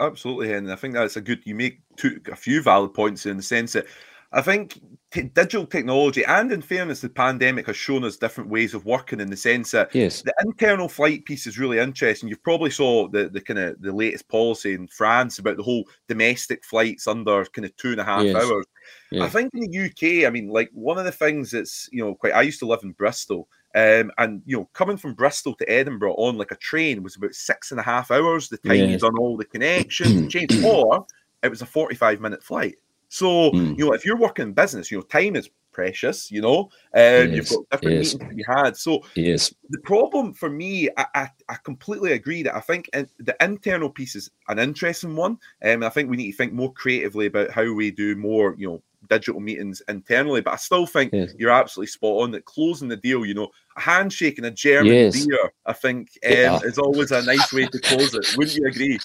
[0.00, 1.40] Absolutely, and I think that's a good.
[1.44, 3.86] You make two, a few valid points in the sense that
[4.34, 4.80] I think
[5.12, 9.20] t- digital technology, and in fairness, the pandemic has shown us different ways of working.
[9.20, 10.22] In the sense that yes.
[10.22, 12.28] the internal flight piece is really interesting.
[12.28, 15.84] You've probably saw the the kind of the latest policy in France about the whole
[16.08, 18.36] domestic flights under kind of two and a half Yes.
[18.36, 18.66] hours.
[19.20, 22.14] I think in the UK, I mean, like one of the things that's you know
[22.14, 22.34] quite.
[22.34, 26.14] I used to live in Bristol, um, and you know, coming from Bristol to Edinburgh
[26.14, 28.48] on like a train was about six and a half hours.
[28.48, 28.90] The time Yes.
[28.90, 31.06] you've done all the connections, and change, or
[31.42, 32.76] it was a forty-five minute flight.
[33.08, 33.78] So Mm.
[33.78, 36.30] you know, if you're working in business, you know, time is precious.
[36.30, 38.14] You know, um, you've got different yes.
[38.14, 38.76] meetings to be had.
[38.76, 39.52] So Yes.
[39.70, 43.90] the problem for me, I, I, I completely agree that I think in, the internal
[43.90, 45.38] piece is an interesting one.
[45.64, 48.68] Um, I think we need to think more creatively about how we do more, you
[48.68, 50.40] know, digital meetings internally.
[50.40, 51.32] But I still think Yes.
[51.38, 54.92] you're absolutely spot on that closing the deal, you know, a handshake and a German
[54.92, 55.26] Yes.
[55.26, 56.58] beer, I think um, Yeah.
[56.64, 58.26] is always a nice way to close it.
[58.36, 58.98] Wouldn't you agree?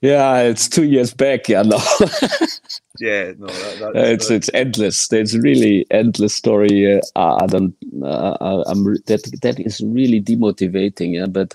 [0.00, 1.48] Yeah, it's two years back.
[1.48, 1.76] Yeah, no,
[3.00, 5.12] Yeah, no, that, that's, it's it's endless.
[5.12, 7.00] It's really endless story.
[7.14, 7.74] Uh, I don't.
[8.02, 11.14] Uh, I'm that that is really demotivating.
[11.14, 11.54] Yeah, but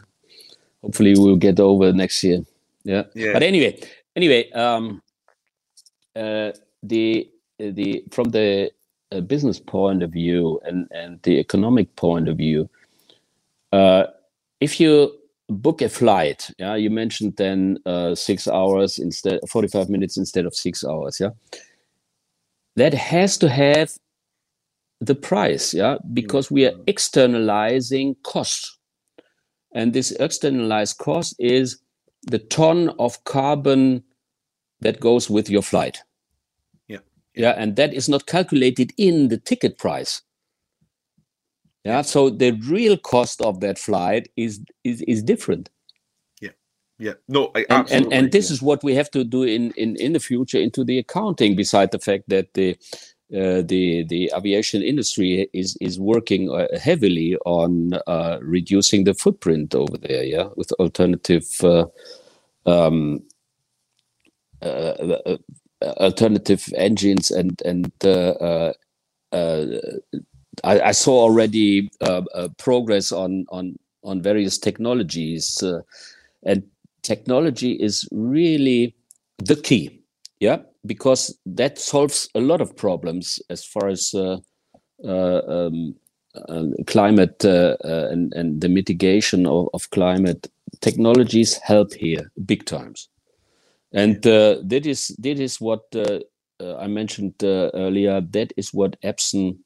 [0.81, 2.43] hopefully we'll get over next year.
[2.83, 3.03] Yeah.
[3.13, 3.79] yeah, But anyway,
[4.15, 5.01] anyway, um,
[6.83, 8.71] the the from the
[9.11, 12.69] uh, business point of view and and the economic point of view,
[13.71, 14.05] uh,
[14.61, 15.13] if you
[15.49, 20.45] book a flight, yeah, you mentioned then uh, six hours instead, forty five minutes instead
[20.45, 21.31] of six hours, yeah,
[22.75, 23.91] that has to have
[25.01, 28.77] the price, yeah, because we are externalizing cost,
[29.73, 31.79] and this externalized cost is
[32.27, 34.03] the ton of carbon
[34.81, 36.03] that goes with your flight.
[37.37, 37.49] Yeah.
[37.49, 40.23] Yeah, and that is not calculated in the ticket price.
[41.85, 45.69] Yeah, so the real cost of that flight is is, is different.
[46.41, 46.51] yeah.
[46.99, 49.95] yeah, No, I And, and and this is what we have to do in, in,
[49.97, 52.77] in the future into the accounting, beside the fact that the
[53.35, 59.75] uh, the the aviation industry is is working uh, heavily on uh, reducing the footprint
[59.75, 61.85] over there, yeah, with alternative uh,
[62.65, 63.21] um,
[64.61, 64.65] uh,
[65.25, 65.37] uh,
[65.81, 68.73] alternative engines and and uh, uh,
[69.31, 69.65] uh,
[70.63, 75.81] I, I saw already uh, uh, progress on on on various technologies, uh,
[76.43, 76.63] and
[77.03, 78.95] technology is really
[79.37, 80.01] the key,
[80.39, 84.37] yeah, because that solves a lot of problems as far as uh,
[85.03, 85.95] uh, um,
[86.49, 90.47] uh, climate uh, uh, and and the mitigation of, of climate.
[90.81, 93.09] Technologies help here big times,
[93.97, 96.19] and uh, that is that is what uh,
[96.59, 98.21] uh, I mentioned uh, earlier.
[98.21, 99.57] That is what Epson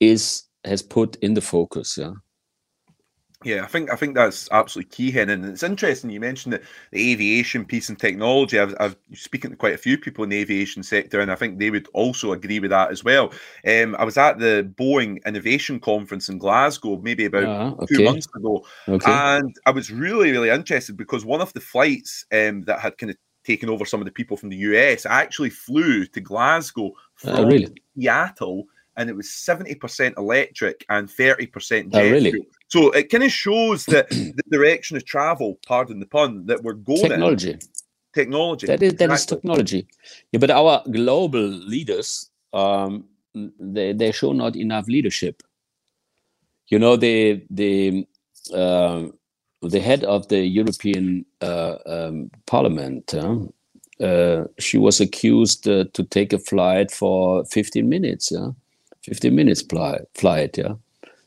[0.00, 1.98] is has put in the focus.
[1.98, 2.12] Yeah.
[3.44, 5.30] Yeah, I think I think that's absolutely key, Hen.
[5.30, 8.58] And it's interesting you mentioned the, the aviation piece and technology.
[8.58, 11.56] I've, I've speaking to quite a few people in the aviation sector, and I think
[11.56, 13.32] they would also agree with that as well.
[13.64, 18.26] Um, I was at the Boeing Innovation Conference in Glasgow maybe about Ah, two months
[18.34, 19.12] ago, Okay.
[19.12, 23.10] and I was really really interested because one of the flights um, that had kind
[23.10, 23.16] of
[23.52, 26.88] taken over some of the people from the US I actually flew to Glasgow
[27.22, 27.68] from Uh, really?
[27.94, 28.58] Seattle,
[28.96, 32.32] and it was seventy percent electric and thirty percent Oh, really?
[32.32, 32.46] fuel.
[32.74, 34.04] So it kind of shows that
[34.38, 37.10] the direction of travel, pardon the pun, that we're going in.
[37.10, 37.54] Technology.
[38.20, 38.66] Technology.
[38.70, 39.36] That is that is Exactly.
[39.36, 39.80] technology.
[40.32, 42.08] Yeah, but our global leaders,
[42.60, 42.92] um,
[43.74, 45.36] they they show not enough leadership.
[46.72, 47.16] You know, the
[47.60, 48.06] the
[48.62, 49.00] um
[49.62, 53.14] the head of the European uh, um, Parliament.
[54.00, 58.30] uh, she was accused uh, to take a flight for 15 minutes.
[58.32, 58.50] Yeah,
[59.04, 60.02] 15 minutes flight.
[60.14, 60.58] Flight.
[60.58, 60.74] Yeah,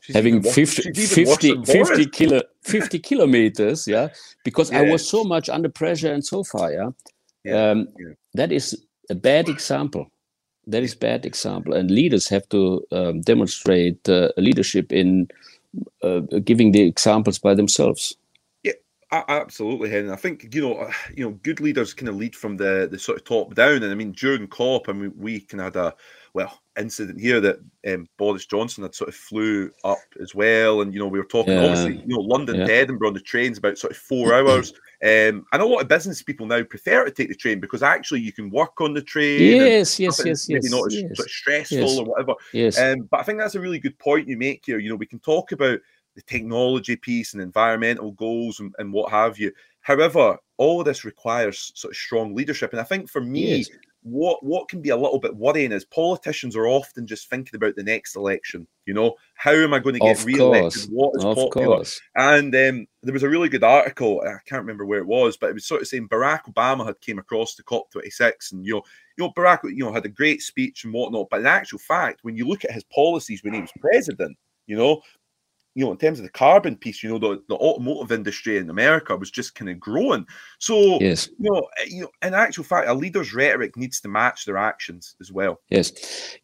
[0.00, 4.08] She's having even 50, she's 50, 50, kilo, 50 kilometers yeah
[4.44, 6.90] because i was so much under pressure and so far yeah,
[7.44, 8.14] Yeah, um, yeah.
[8.34, 8.76] that is
[9.10, 10.10] a bad example
[10.66, 15.28] that is bad example and leaders have to um, demonstrate uh, leadership in
[16.02, 18.16] uh, giving the examples by themselves
[19.12, 20.10] Absolutely, Hen.
[20.10, 22.98] I think you know, uh, you know, good leaders kind of lead from the the
[22.98, 23.82] sort of top down.
[23.82, 25.94] And I mean, during COP, I mean, we kind of had a
[26.32, 30.80] well incident here that um, Boris Johnson had sort of flew up as well.
[30.80, 31.64] And you know, we were talking Yeah.
[31.66, 32.66] obviously, you know, London Yeah.
[32.66, 34.72] to Edinburgh on the trains about sort of four hours.
[35.04, 38.20] Um, and a lot of business people now prefer to take the train because actually
[38.20, 39.56] you can work on the train.
[39.56, 41.98] yes yes yes maybe yes not as yes, sort of stressful yes.
[41.98, 42.34] or whatever.
[42.52, 42.78] yes.
[42.78, 44.78] Um, but I think that's a really good point you make here.
[44.78, 45.80] You know, we can talk about
[46.14, 49.52] the technology piece and environmental goals and, and what have you.
[49.80, 52.72] However, all of this requires sort of strong leadership.
[52.72, 53.70] And I think for me, Yes.
[54.04, 57.76] what what can be a little bit worrying is politicians are often just thinking about
[57.76, 58.66] the next election.
[58.86, 60.82] You know, how am I going to get Of re-elected?
[60.82, 60.88] course.
[60.90, 61.76] What is Of popular?
[61.76, 62.00] course.
[62.16, 64.20] And um, there was a really good article.
[64.26, 67.00] I can't remember where it was, but it was sort of saying Barack Obama had
[67.00, 68.82] came across to COP twenty six, and you know,
[69.16, 71.28] you know, Barack, you know, had a great speech and whatnot.
[71.30, 74.36] But in actual fact, when you look at his policies when he was president,
[74.66, 75.00] you know,
[75.74, 78.68] you know, in terms of the carbon piece, you know, the, the automotive industry in
[78.68, 80.26] America was just kind of growing.
[80.58, 81.28] So, Yes.
[81.38, 84.58] you know, eh, you know, in actual fact, a leader's rhetoric needs to match their
[84.58, 85.60] actions as well.
[85.70, 85.92] Yes.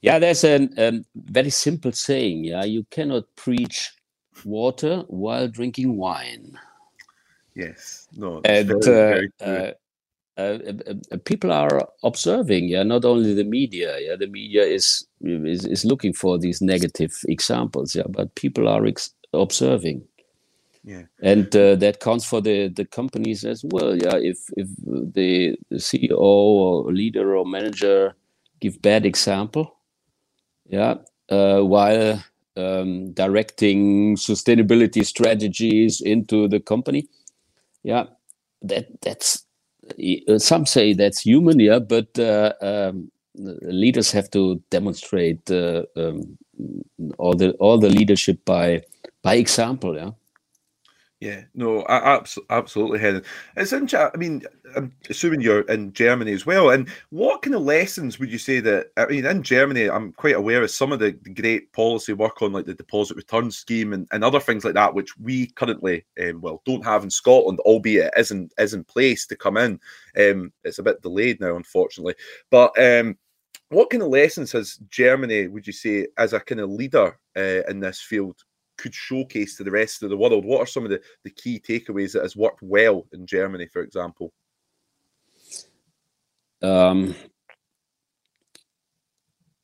[0.01, 2.45] Yeah, there's a um, very simple saying.
[2.45, 3.93] Yeah, you cannot preach
[4.45, 6.59] water while drinking wine.
[7.55, 8.09] Yes.
[8.17, 8.41] No.
[8.45, 9.73] And very, uh, very uh,
[10.39, 12.69] uh, uh, uh, people are observing.
[12.69, 13.99] Yeah, not only the media.
[13.99, 17.97] Yeah, the media is is, is looking for these negative examples.
[17.97, 20.03] Yeah, but people are ex- observing.
[20.85, 21.03] yeah.
[21.23, 24.69] and uh, that counts for the the companies as well yeah if if
[25.15, 28.15] the, ceo or leader or manager
[28.61, 29.77] give bad example
[30.69, 30.95] yeah
[31.31, 32.23] uh, while
[32.57, 37.09] um, directing sustainability strategies into the company
[37.83, 38.07] yeah
[38.63, 39.45] that that's
[40.29, 46.39] uh, some say that's human yeah but uh, um, leaders have to demonstrate uh, um,
[47.19, 48.83] all the all the leadership by
[49.23, 50.11] by example yeah
[51.21, 51.85] Yeah, no,
[52.49, 53.25] absolutely, Helen.
[53.57, 54.11] It's interesting.
[54.15, 54.45] I mean,
[54.77, 56.71] I'm assuming you're in Germany as well.
[56.71, 58.93] And what kind of lessons would you say that?
[58.97, 62.53] I mean, in Germany, I'm quite aware of some of the great policy work on
[62.53, 66.41] like the deposit return scheme and, and other things like that, which we currently, um,
[66.41, 69.81] well, don't have in Scotland, albeit it is in, is in place to come in.
[70.17, 72.15] Um, it's a bit delayed now, unfortunately.
[72.49, 73.19] But um,
[73.71, 77.63] what kind of lessons has Germany, would you say, as a kind of leader uh,
[77.69, 78.45] in this field,
[78.79, 80.45] could showcase to the rest of the world?
[80.45, 83.83] What are some of the, the key takeaways that has worked well in Germany, for
[83.83, 84.33] example?
[86.63, 87.15] um,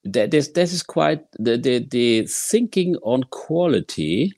[0.04, 4.32] that this this is quite the, the the thinking on quality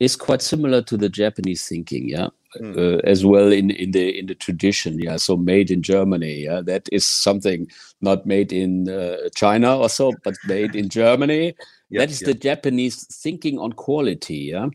[0.00, 2.28] is quite similar to the Japanese thinking, yeah,
[2.60, 2.76] Mm.
[2.78, 5.16] uh, as well in in the in the tradition, yeah.
[5.18, 7.68] So made in Germany, yeah, that is something
[8.00, 11.54] not made in uh, China or so, but made in Germany.
[11.90, 14.68] That is the Japanese thinking on quality, yeah,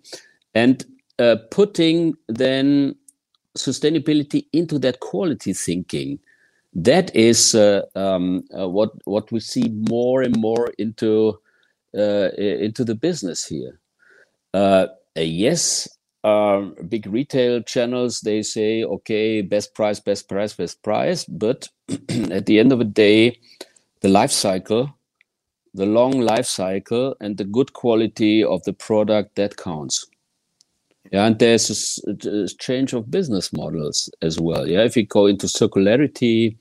[0.54, 0.86] and
[1.20, 2.96] uh, putting then
[3.58, 6.20] sustainability into that quality thinking
[6.74, 11.40] that is uh, um, uh, what what we see more and more into
[11.98, 13.80] uh, into the business here.
[14.54, 15.88] Uh, yes,
[16.24, 21.68] um, big retail channels they say okay, best price, best price, best price, but
[22.32, 23.40] at the end of the day,
[24.02, 24.94] the life cycle,
[25.74, 30.06] the long life cycle, and the good quality of the product that counts.
[31.12, 34.68] Yeah, and there's a a change of business models as well.
[34.68, 36.56] Yeah, if you go into circularity,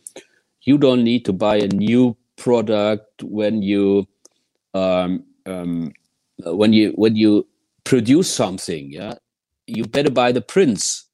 [0.63, 4.09] you don't need to buy a new product when you
[4.75, 5.93] um, um,
[6.47, 7.47] uh, when you when you
[7.91, 8.93] produce something.
[8.93, 9.15] Yeah,
[9.67, 11.07] you better buy the prints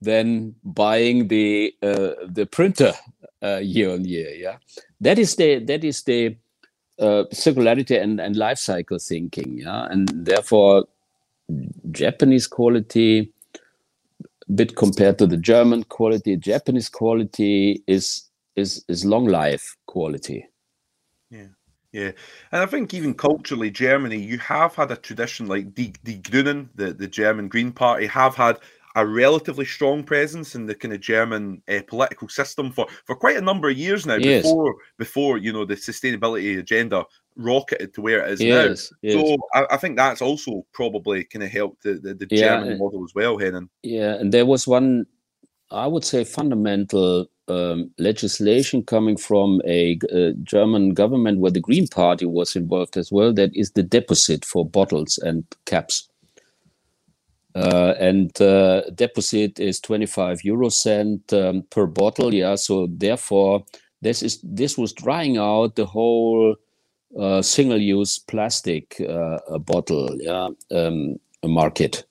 [0.00, 2.94] than buying the uh, the printer
[3.42, 4.30] uh, year on year.
[4.34, 4.56] Yeah,
[5.02, 6.36] that is the that is the
[6.98, 9.58] uh, circularity and, and life cycle thinking.
[9.58, 10.86] Yeah, and therefore
[11.90, 13.30] Japanese quality
[14.54, 16.36] bit compared to the German quality.
[16.36, 20.48] Japanese quality is is is long life quality.
[21.30, 21.52] Yeah,
[21.92, 22.14] and
[22.52, 26.92] I think even culturally, Germany, you have had a tradition like Die, Die Grünen, the,
[26.92, 28.58] the German Green Party, have had
[28.94, 33.36] a relatively strong presence in the kind of German uh, political system for, for quite
[33.36, 34.16] a number of years now.
[34.16, 34.42] Yes.
[34.42, 37.04] Before before you know the sustainability agenda
[37.36, 38.46] rocketed to where it is now.
[38.46, 39.14] Yes, yes.
[39.14, 42.74] So I, I think that's also probably kind of helped the, the, the Yeah, German
[42.74, 43.70] uh, model as well, Henning.
[43.82, 45.06] Yeah, and there was one,
[45.70, 51.86] I would say, fundamental um, legislation coming from a uh, German government where the Green
[51.88, 53.32] Party was involved as well.
[53.32, 56.08] That is the deposit for bottles and caps.
[57.54, 62.32] Uh, and uh, deposit is 25 euro cent um, per bottle.
[62.32, 63.64] Yeah, so therefore,
[64.00, 66.56] this is this was drying out the whole
[67.18, 72.04] uh, single-use plastic uh, bottle yeah, um, market.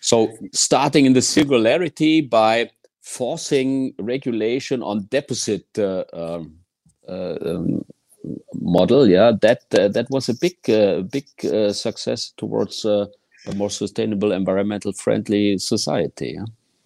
[0.00, 2.70] So starting in the singularity by
[3.08, 6.54] forcing regulation on deposit uh, um,
[7.08, 7.82] uh, um,
[8.54, 11.26] model, yeah, that uh, that was a big uh, big
[11.72, 13.08] success towards a
[13.54, 16.34] more sustainable, environmental friendly society.
[16.36, 16.44] Yeah?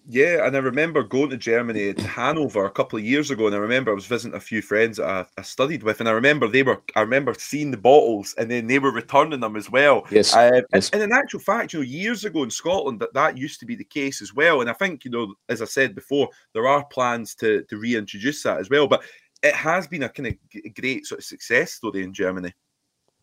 [0.09, 3.55] Yeah, and I remember going to Germany to Hanover a couple of years ago, and
[3.55, 6.47] I remember I was visiting a few friends I, I studied with, and I remember
[6.47, 10.05] they were, I remember seeing the bottles, and then they were returning them as well.
[10.11, 10.89] Yes, Uh, yes.
[10.89, 13.75] And in actual fact, you know, years ago in Scotland, that that used to be
[13.75, 14.59] the case as well.
[14.59, 18.43] And I think, you know, as I said before, there are plans to to reintroduce
[18.43, 18.87] that as well.
[18.87, 19.03] But
[19.41, 22.53] it has been a kind of great sort of success story in Germany.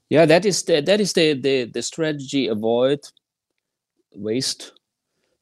[0.08, 2.48] Yeah, that is the that is the the, the strategy.
[2.48, 3.00] Avoid
[4.12, 4.72] waste,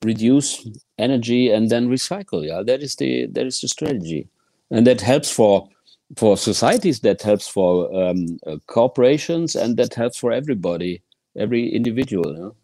[0.05, 0.66] reduce
[0.99, 2.46] energy, and then recycle.
[2.46, 4.28] Yeah, that is the that is the strategy,
[4.70, 5.68] and that helps for
[6.16, 7.01] for societies.
[7.01, 11.03] That helps for um, uh, corporations, and that helps for everybody,
[11.36, 12.55] every individual.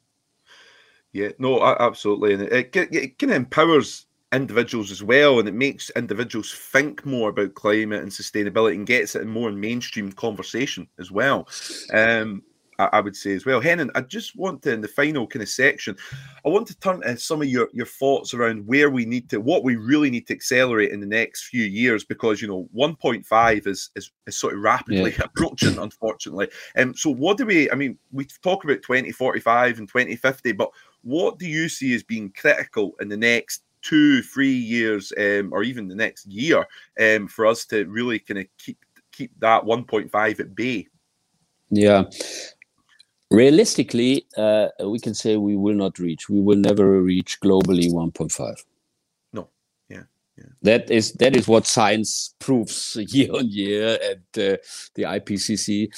[1.12, 5.48] Yeah, yeah no, absolutely, and it, it, it kind of empowers individuals as well, and
[5.48, 10.12] it makes individuals think more about climate and sustainability and gets it in more mainstream
[10.12, 11.48] conversation as well.
[11.92, 12.42] Um,
[12.78, 13.90] I, I, would say as well, Henning.
[13.94, 15.96] I just want to in the final kind of section,
[16.44, 19.40] I want to turn to some of your your thoughts around where we need to,
[19.40, 23.66] what we really need to accelerate in the next few years, because you know 1.5
[23.66, 25.24] is is, is sort of rapidly yeah.
[25.24, 26.48] approaching, unfortunately.
[26.74, 27.70] And um, so, what do we?
[27.70, 30.70] I mean, we talk about 2045 and 2050, but
[31.02, 35.62] what do you see as being critical in the next two, three years, um, or
[35.62, 36.66] even the next year,
[37.00, 38.78] um, for us to really kind of keep
[39.12, 40.88] keep that 1.5 at bay?
[41.70, 42.04] Yeah.
[43.34, 46.28] Realistically, uh, we can say we will not reach.
[46.28, 48.64] We will never reach globally 1.5.
[49.32, 49.48] No.
[49.88, 50.02] Yeah.
[50.38, 50.44] Yeah.
[50.62, 54.56] That is that is what science proves year on year, and uh,
[54.94, 55.88] the IPCC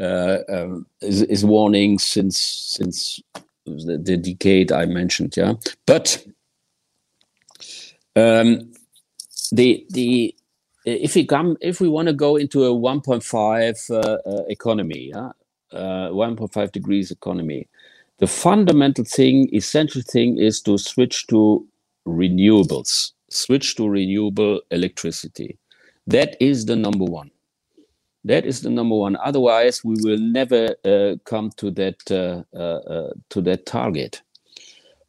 [0.00, 3.20] uh, um, is, is warning since since
[3.64, 5.36] the, the decade I mentioned.
[5.36, 5.54] Yeah,
[5.86, 6.24] but
[8.14, 8.72] um,
[9.52, 10.34] the the
[10.84, 15.30] if we come if we want to go into a 1.5 uh, uh, economy, yeah,
[15.72, 17.68] uh, 1.5 degrees economy,
[18.18, 21.66] the fundamental thing, essential thing, is to switch to
[22.06, 25.58] renewables, switch to renewable electricity.
[26.06, 27.30] That is the number one.
[28.24, 29.16] That is the number one.
[29.16, 34.22] Otherwise, we will never uh, come to that uh, uh, uh to that target.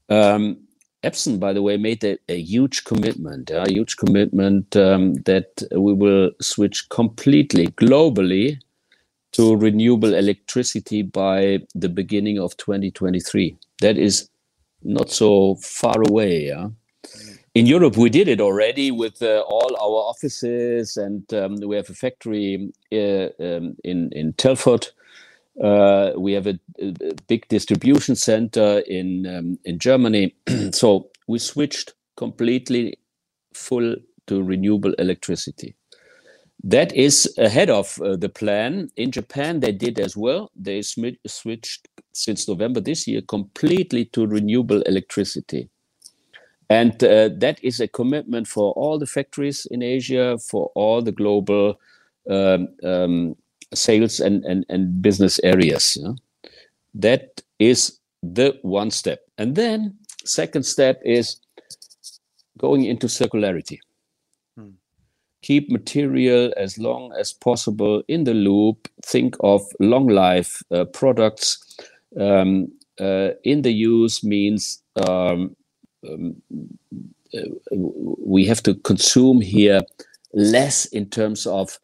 [0.09, 0.67] Um,
[1.03, 5.93] Epson, by the way, made a, a huge commitment, a huge commitment um, that we
[5.93, 8.59] will switch completely globally
[9.37, 13.57] to renewable electricity by the beginning of 2023.
[13.81, 14.29] That is
[14.83, 16.47] not so far away.
[16.47, 16.69] Yeah?
[17.55, 21.89] In Europe, we did it already with uh, all our offices, and um, we have
[21.89, 24.87] a factory uh, um, in in Telford
[25.63, 26.93] uh, we have a, a,
[27.27, 30.35] big distribution center in um, in Germany.
[30.71, 32.97] so we switched completely
[33.53, 33.95] full
[34.27, 35.75] to renewable electricity.
[36.63, 38.89] That is ahead of uh, the plan.
[38.97, 40.51] In Japan, they did as well.
[40.55, 45.69] They switched since November this year completely to renewable electricity.
[46.69, 51.11] And uh, that is a commitment for all the factories in Asia, for all the
[51.13, 51.79] global
[52.29, 53.35] um, um,
[53.73, 55.97] sales and, and, and business areas.
[56.01, 56.13] Yeah?
[56.93, 59.21] That is the one step.
[59.37, 59.95] And then
[60.25, 61.39] second step is
[62.57, 63.79] going into circularity.
[65.47, 68.89] Keep material as long as possible in the loop.
[69.05, 71.63] Think of long life uh, products.
[72.19, 72.67] Um,
[72.99, 75.55] uh, in the use means um,
[76.05, 76.35] um,
[77.33, 79.79] uh, we have to consume here
[80.33, 81.79] less in terms of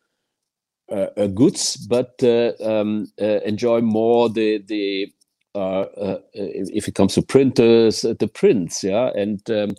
[0.92, 2.22] uh, uh, goods, but
[2.66, 5.08] um, enjoy more the the
[6.34, 9.70] if it comes to printers, the prints, yeah, and um,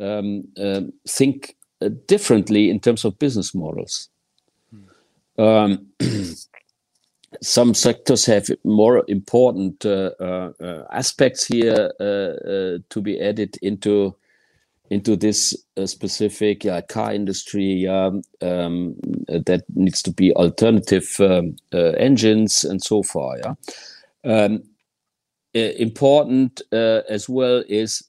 [0.00, 1.55] um think
[2.06, 4.08] differently in terms of business models.
[5.38, 5.88] Um,
[7.42, 14.16] some sectors have more important uh, uh, aspects here uh, to be added into
[14.90, 18.94] into this uh, specific uh, car industry um, um,
[19.26, 23.36] that needs to be alternative um, uh, engines and so far.
[23.38, 23.54] Yeah,
[24.24, 24.62] um,
[25.54, 28.04] important uh, as well is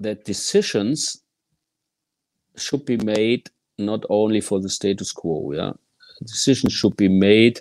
[0.00, 1.21] that decisions
[2.56, 5.52] should be made not only for the status quo.
[5.52, 5.72] Yeah,
[6.24, 7.60] decisions should be made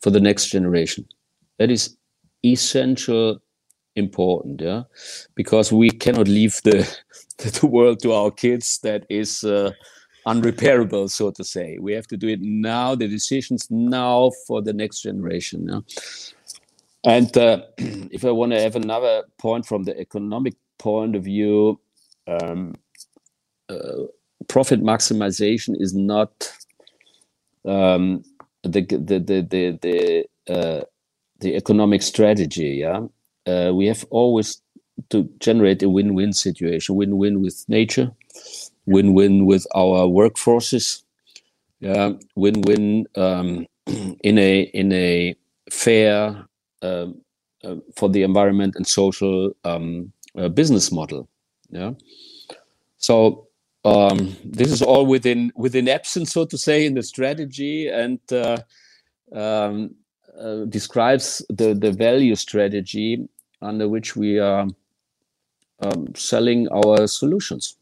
[0.00, 1.06] for the next generation.
[1.58, 1.96] That is
[2.44, 3.40] essential
[3.96, 4.82] important yeah
[5.34, 6.88] because we cannot leave the
[7.38, 9.70] the world to our kids that is uh,
[10.26, 14.72] unrepairable so to say we have to do it now the decisions now for the
[14.72, 15.80] next generation yeah?
[17.04, 21.78] and uh, if i want to have another point from the economic point of view
[22.28, 22.74] um,
[23.68, 24.04] uh,
[24.48, 26.52] profit maximization is not
[27.64, 28.22] um,
[28.62, 30.84] the the the the the, uh,
[31.40, 33.00] the economic strategy yeah?
[33.46, 34.62] Uh, we have always
[35.08, 38.10] to generate a win-win situation win-win with nature
[38.86, 41.02] win-win with our workforces
[41.80, 42.12] yeah?
[42.36, 43.66] Win-win um,
[44.22, 45.34] in a in a
[45.70, 46.46] fair
[46.82, 47.06] uh,
[47.64, 51.28] uh, for the environment and social um, uh, business model
[51.70, 51.92] yeah?
[52.98, 53.48] So
[53.84, 58.58] um, this is all within within Epson, so to say, in the strategy, and uh,
[59.32, 59.94] um,
[60.38, 63.28] uh, describes the the value strategy
[63.60, 64.66] under which we are
[65.80, 67.76] um, selling our solutions.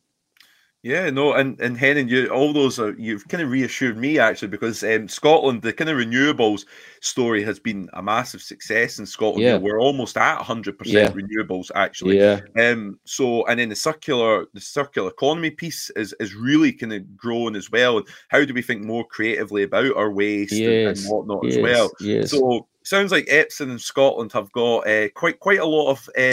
[0.82, 4.48] Yeah, no, and and Henning, you all those are you've kind of reassured me actually
[4.48, 6.64] because um, Scotland, the kind of renewables
[7.02, 9.42] story has been a massive success in Scotland.
[9.42, 9.58] Yeah.
[9.58, 11.08] we're almost at hundred yeah.
[11.08, 12.18] percent renewables actually.
[12.18, 12.40] Yeah.
[12.58, 12.98] Um.
[13.04, 17.56] So and then the circular the circular economy piece is is really kind of growing
[17.56, 17.98] as well.
[17.98, 20.98] And how do we think more creatively about our waste yes.
[20.98, 21.56] and, and whatnot yes.
[21.56, 21.90] as well?
[22.00, 22.30] Yes.
[22.30, 26.32] So sounds like Epson and Scotland have got uh, quite quite a lot of uh,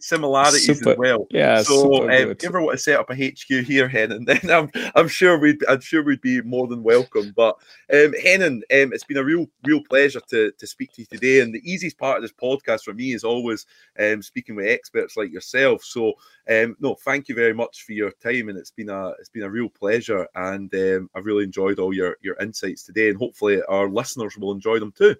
[0.00, 0.90] similarities super.
[0.90, 1.28] as well.
[1.30, 4.50] Yeah, so um, if you ever want to set up a HQ here, Henning, then
[4.50, 7.32] I'm I'm sure we'd I'm sure we'd be more than welcome.
[7.36, 7.56] But
[7.92, 11.40] um, Henning, um, it's been a real real pleasure to to speak to you today.
[11.40, 13.64] And the easiest part of this podcast for me is always
[13.98, 15.84] um, speaking with experts like yourself.
[15.84, 16.14] So
[16.50, 19.44] um, no, thank you very much for your time, and it's been a it's been
[19.44, 20.26] a real pleasure.
[20.34, 24.50] And um, I've really enjoyed all your your insights today, and hopefully our listeners will
[24.50, 25.14] enjoy them too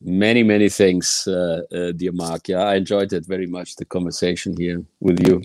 [0.00, 4.54] many many thanks uh, uh, dear mark yeah i enjoyed it very much the conversation
[4.56, 5.42] here with you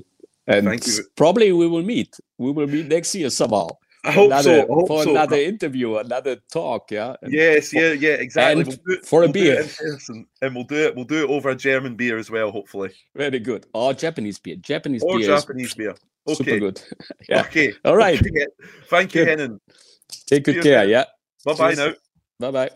[0.48, 1.04] and Thank you.
[1.16, 3.70] probably we will meet we will meet next year somehow
[4.04, 4.64] I hope another, so.
[4.64, 5.12] I hope for so.
[5.12, 7.16] another interview, another talk, yeah.
[7.22, 8.64] And yes, yeah, yeah, exactly.
[8.64, 9.68] We'll it, for a we'll beer,
[10.42, 10.96] and we'll do it.
[10.96, 12.92] We'll do it over a German beer as well, hopefully.
[13.16, 13.68] Very good.
[13.74, 14.56] Or Japanese beer.
[14.56, 15.28] Japanese or beer.
[15.28, 15.96] Japanese beer.
[16.28, 16.36] Okay.
[16.36, 16.82] Super good.
[17.30, 17.42] yeah.
[17.42, 17.74] Okay.
[17.86, 18.20] All right.
[18.20, 18.48] Okay.
[18.90, 19.60] Thank you, Henning.
[20.26, 20.86] Take good care.
[20.86, 21.06] Yeah.
[21.46, 21.94] Bye bye now.
[22.40, 22.72] Bye bye.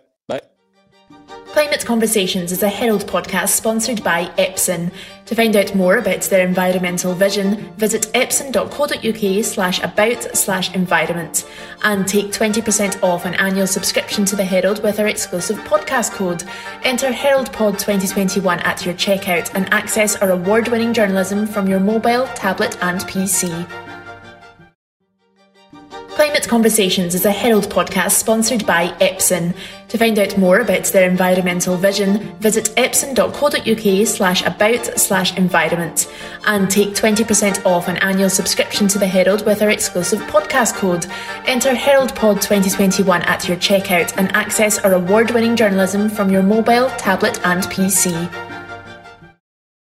[1.56, 4.92] Climate Conversations is a Herald podcast sponsored by Epson.
[5.28, 11.50] To find out more about their environmental vision, visit epson.co.uk slash about slash environment
[11.84, 16.44] and take 20% off an annual subscription to the Herald with our exclusive podcast code.
[16.84, 22.78] Enter HeraldPod 2021 at your checkout and access our award-winning journalism from your mobile, tablet
[22.82, 23.85] and PC.
[26.16, 29.54] Climate Conversations is a Herald podcast sponsored by Epson.
[29.90, 36.10] To find out more about their environmental vision, visit epson.co.uk slash about slash environment
[36.46, 41.06] and take 20% off an annual subscription to the Herald with our exclusive podcast code.
[41.48, 47.46] Enter HeraldPod 2021 at your checkout and access our award-winning journalism from your mobile, tablet
[47.46, 48.45] and PC.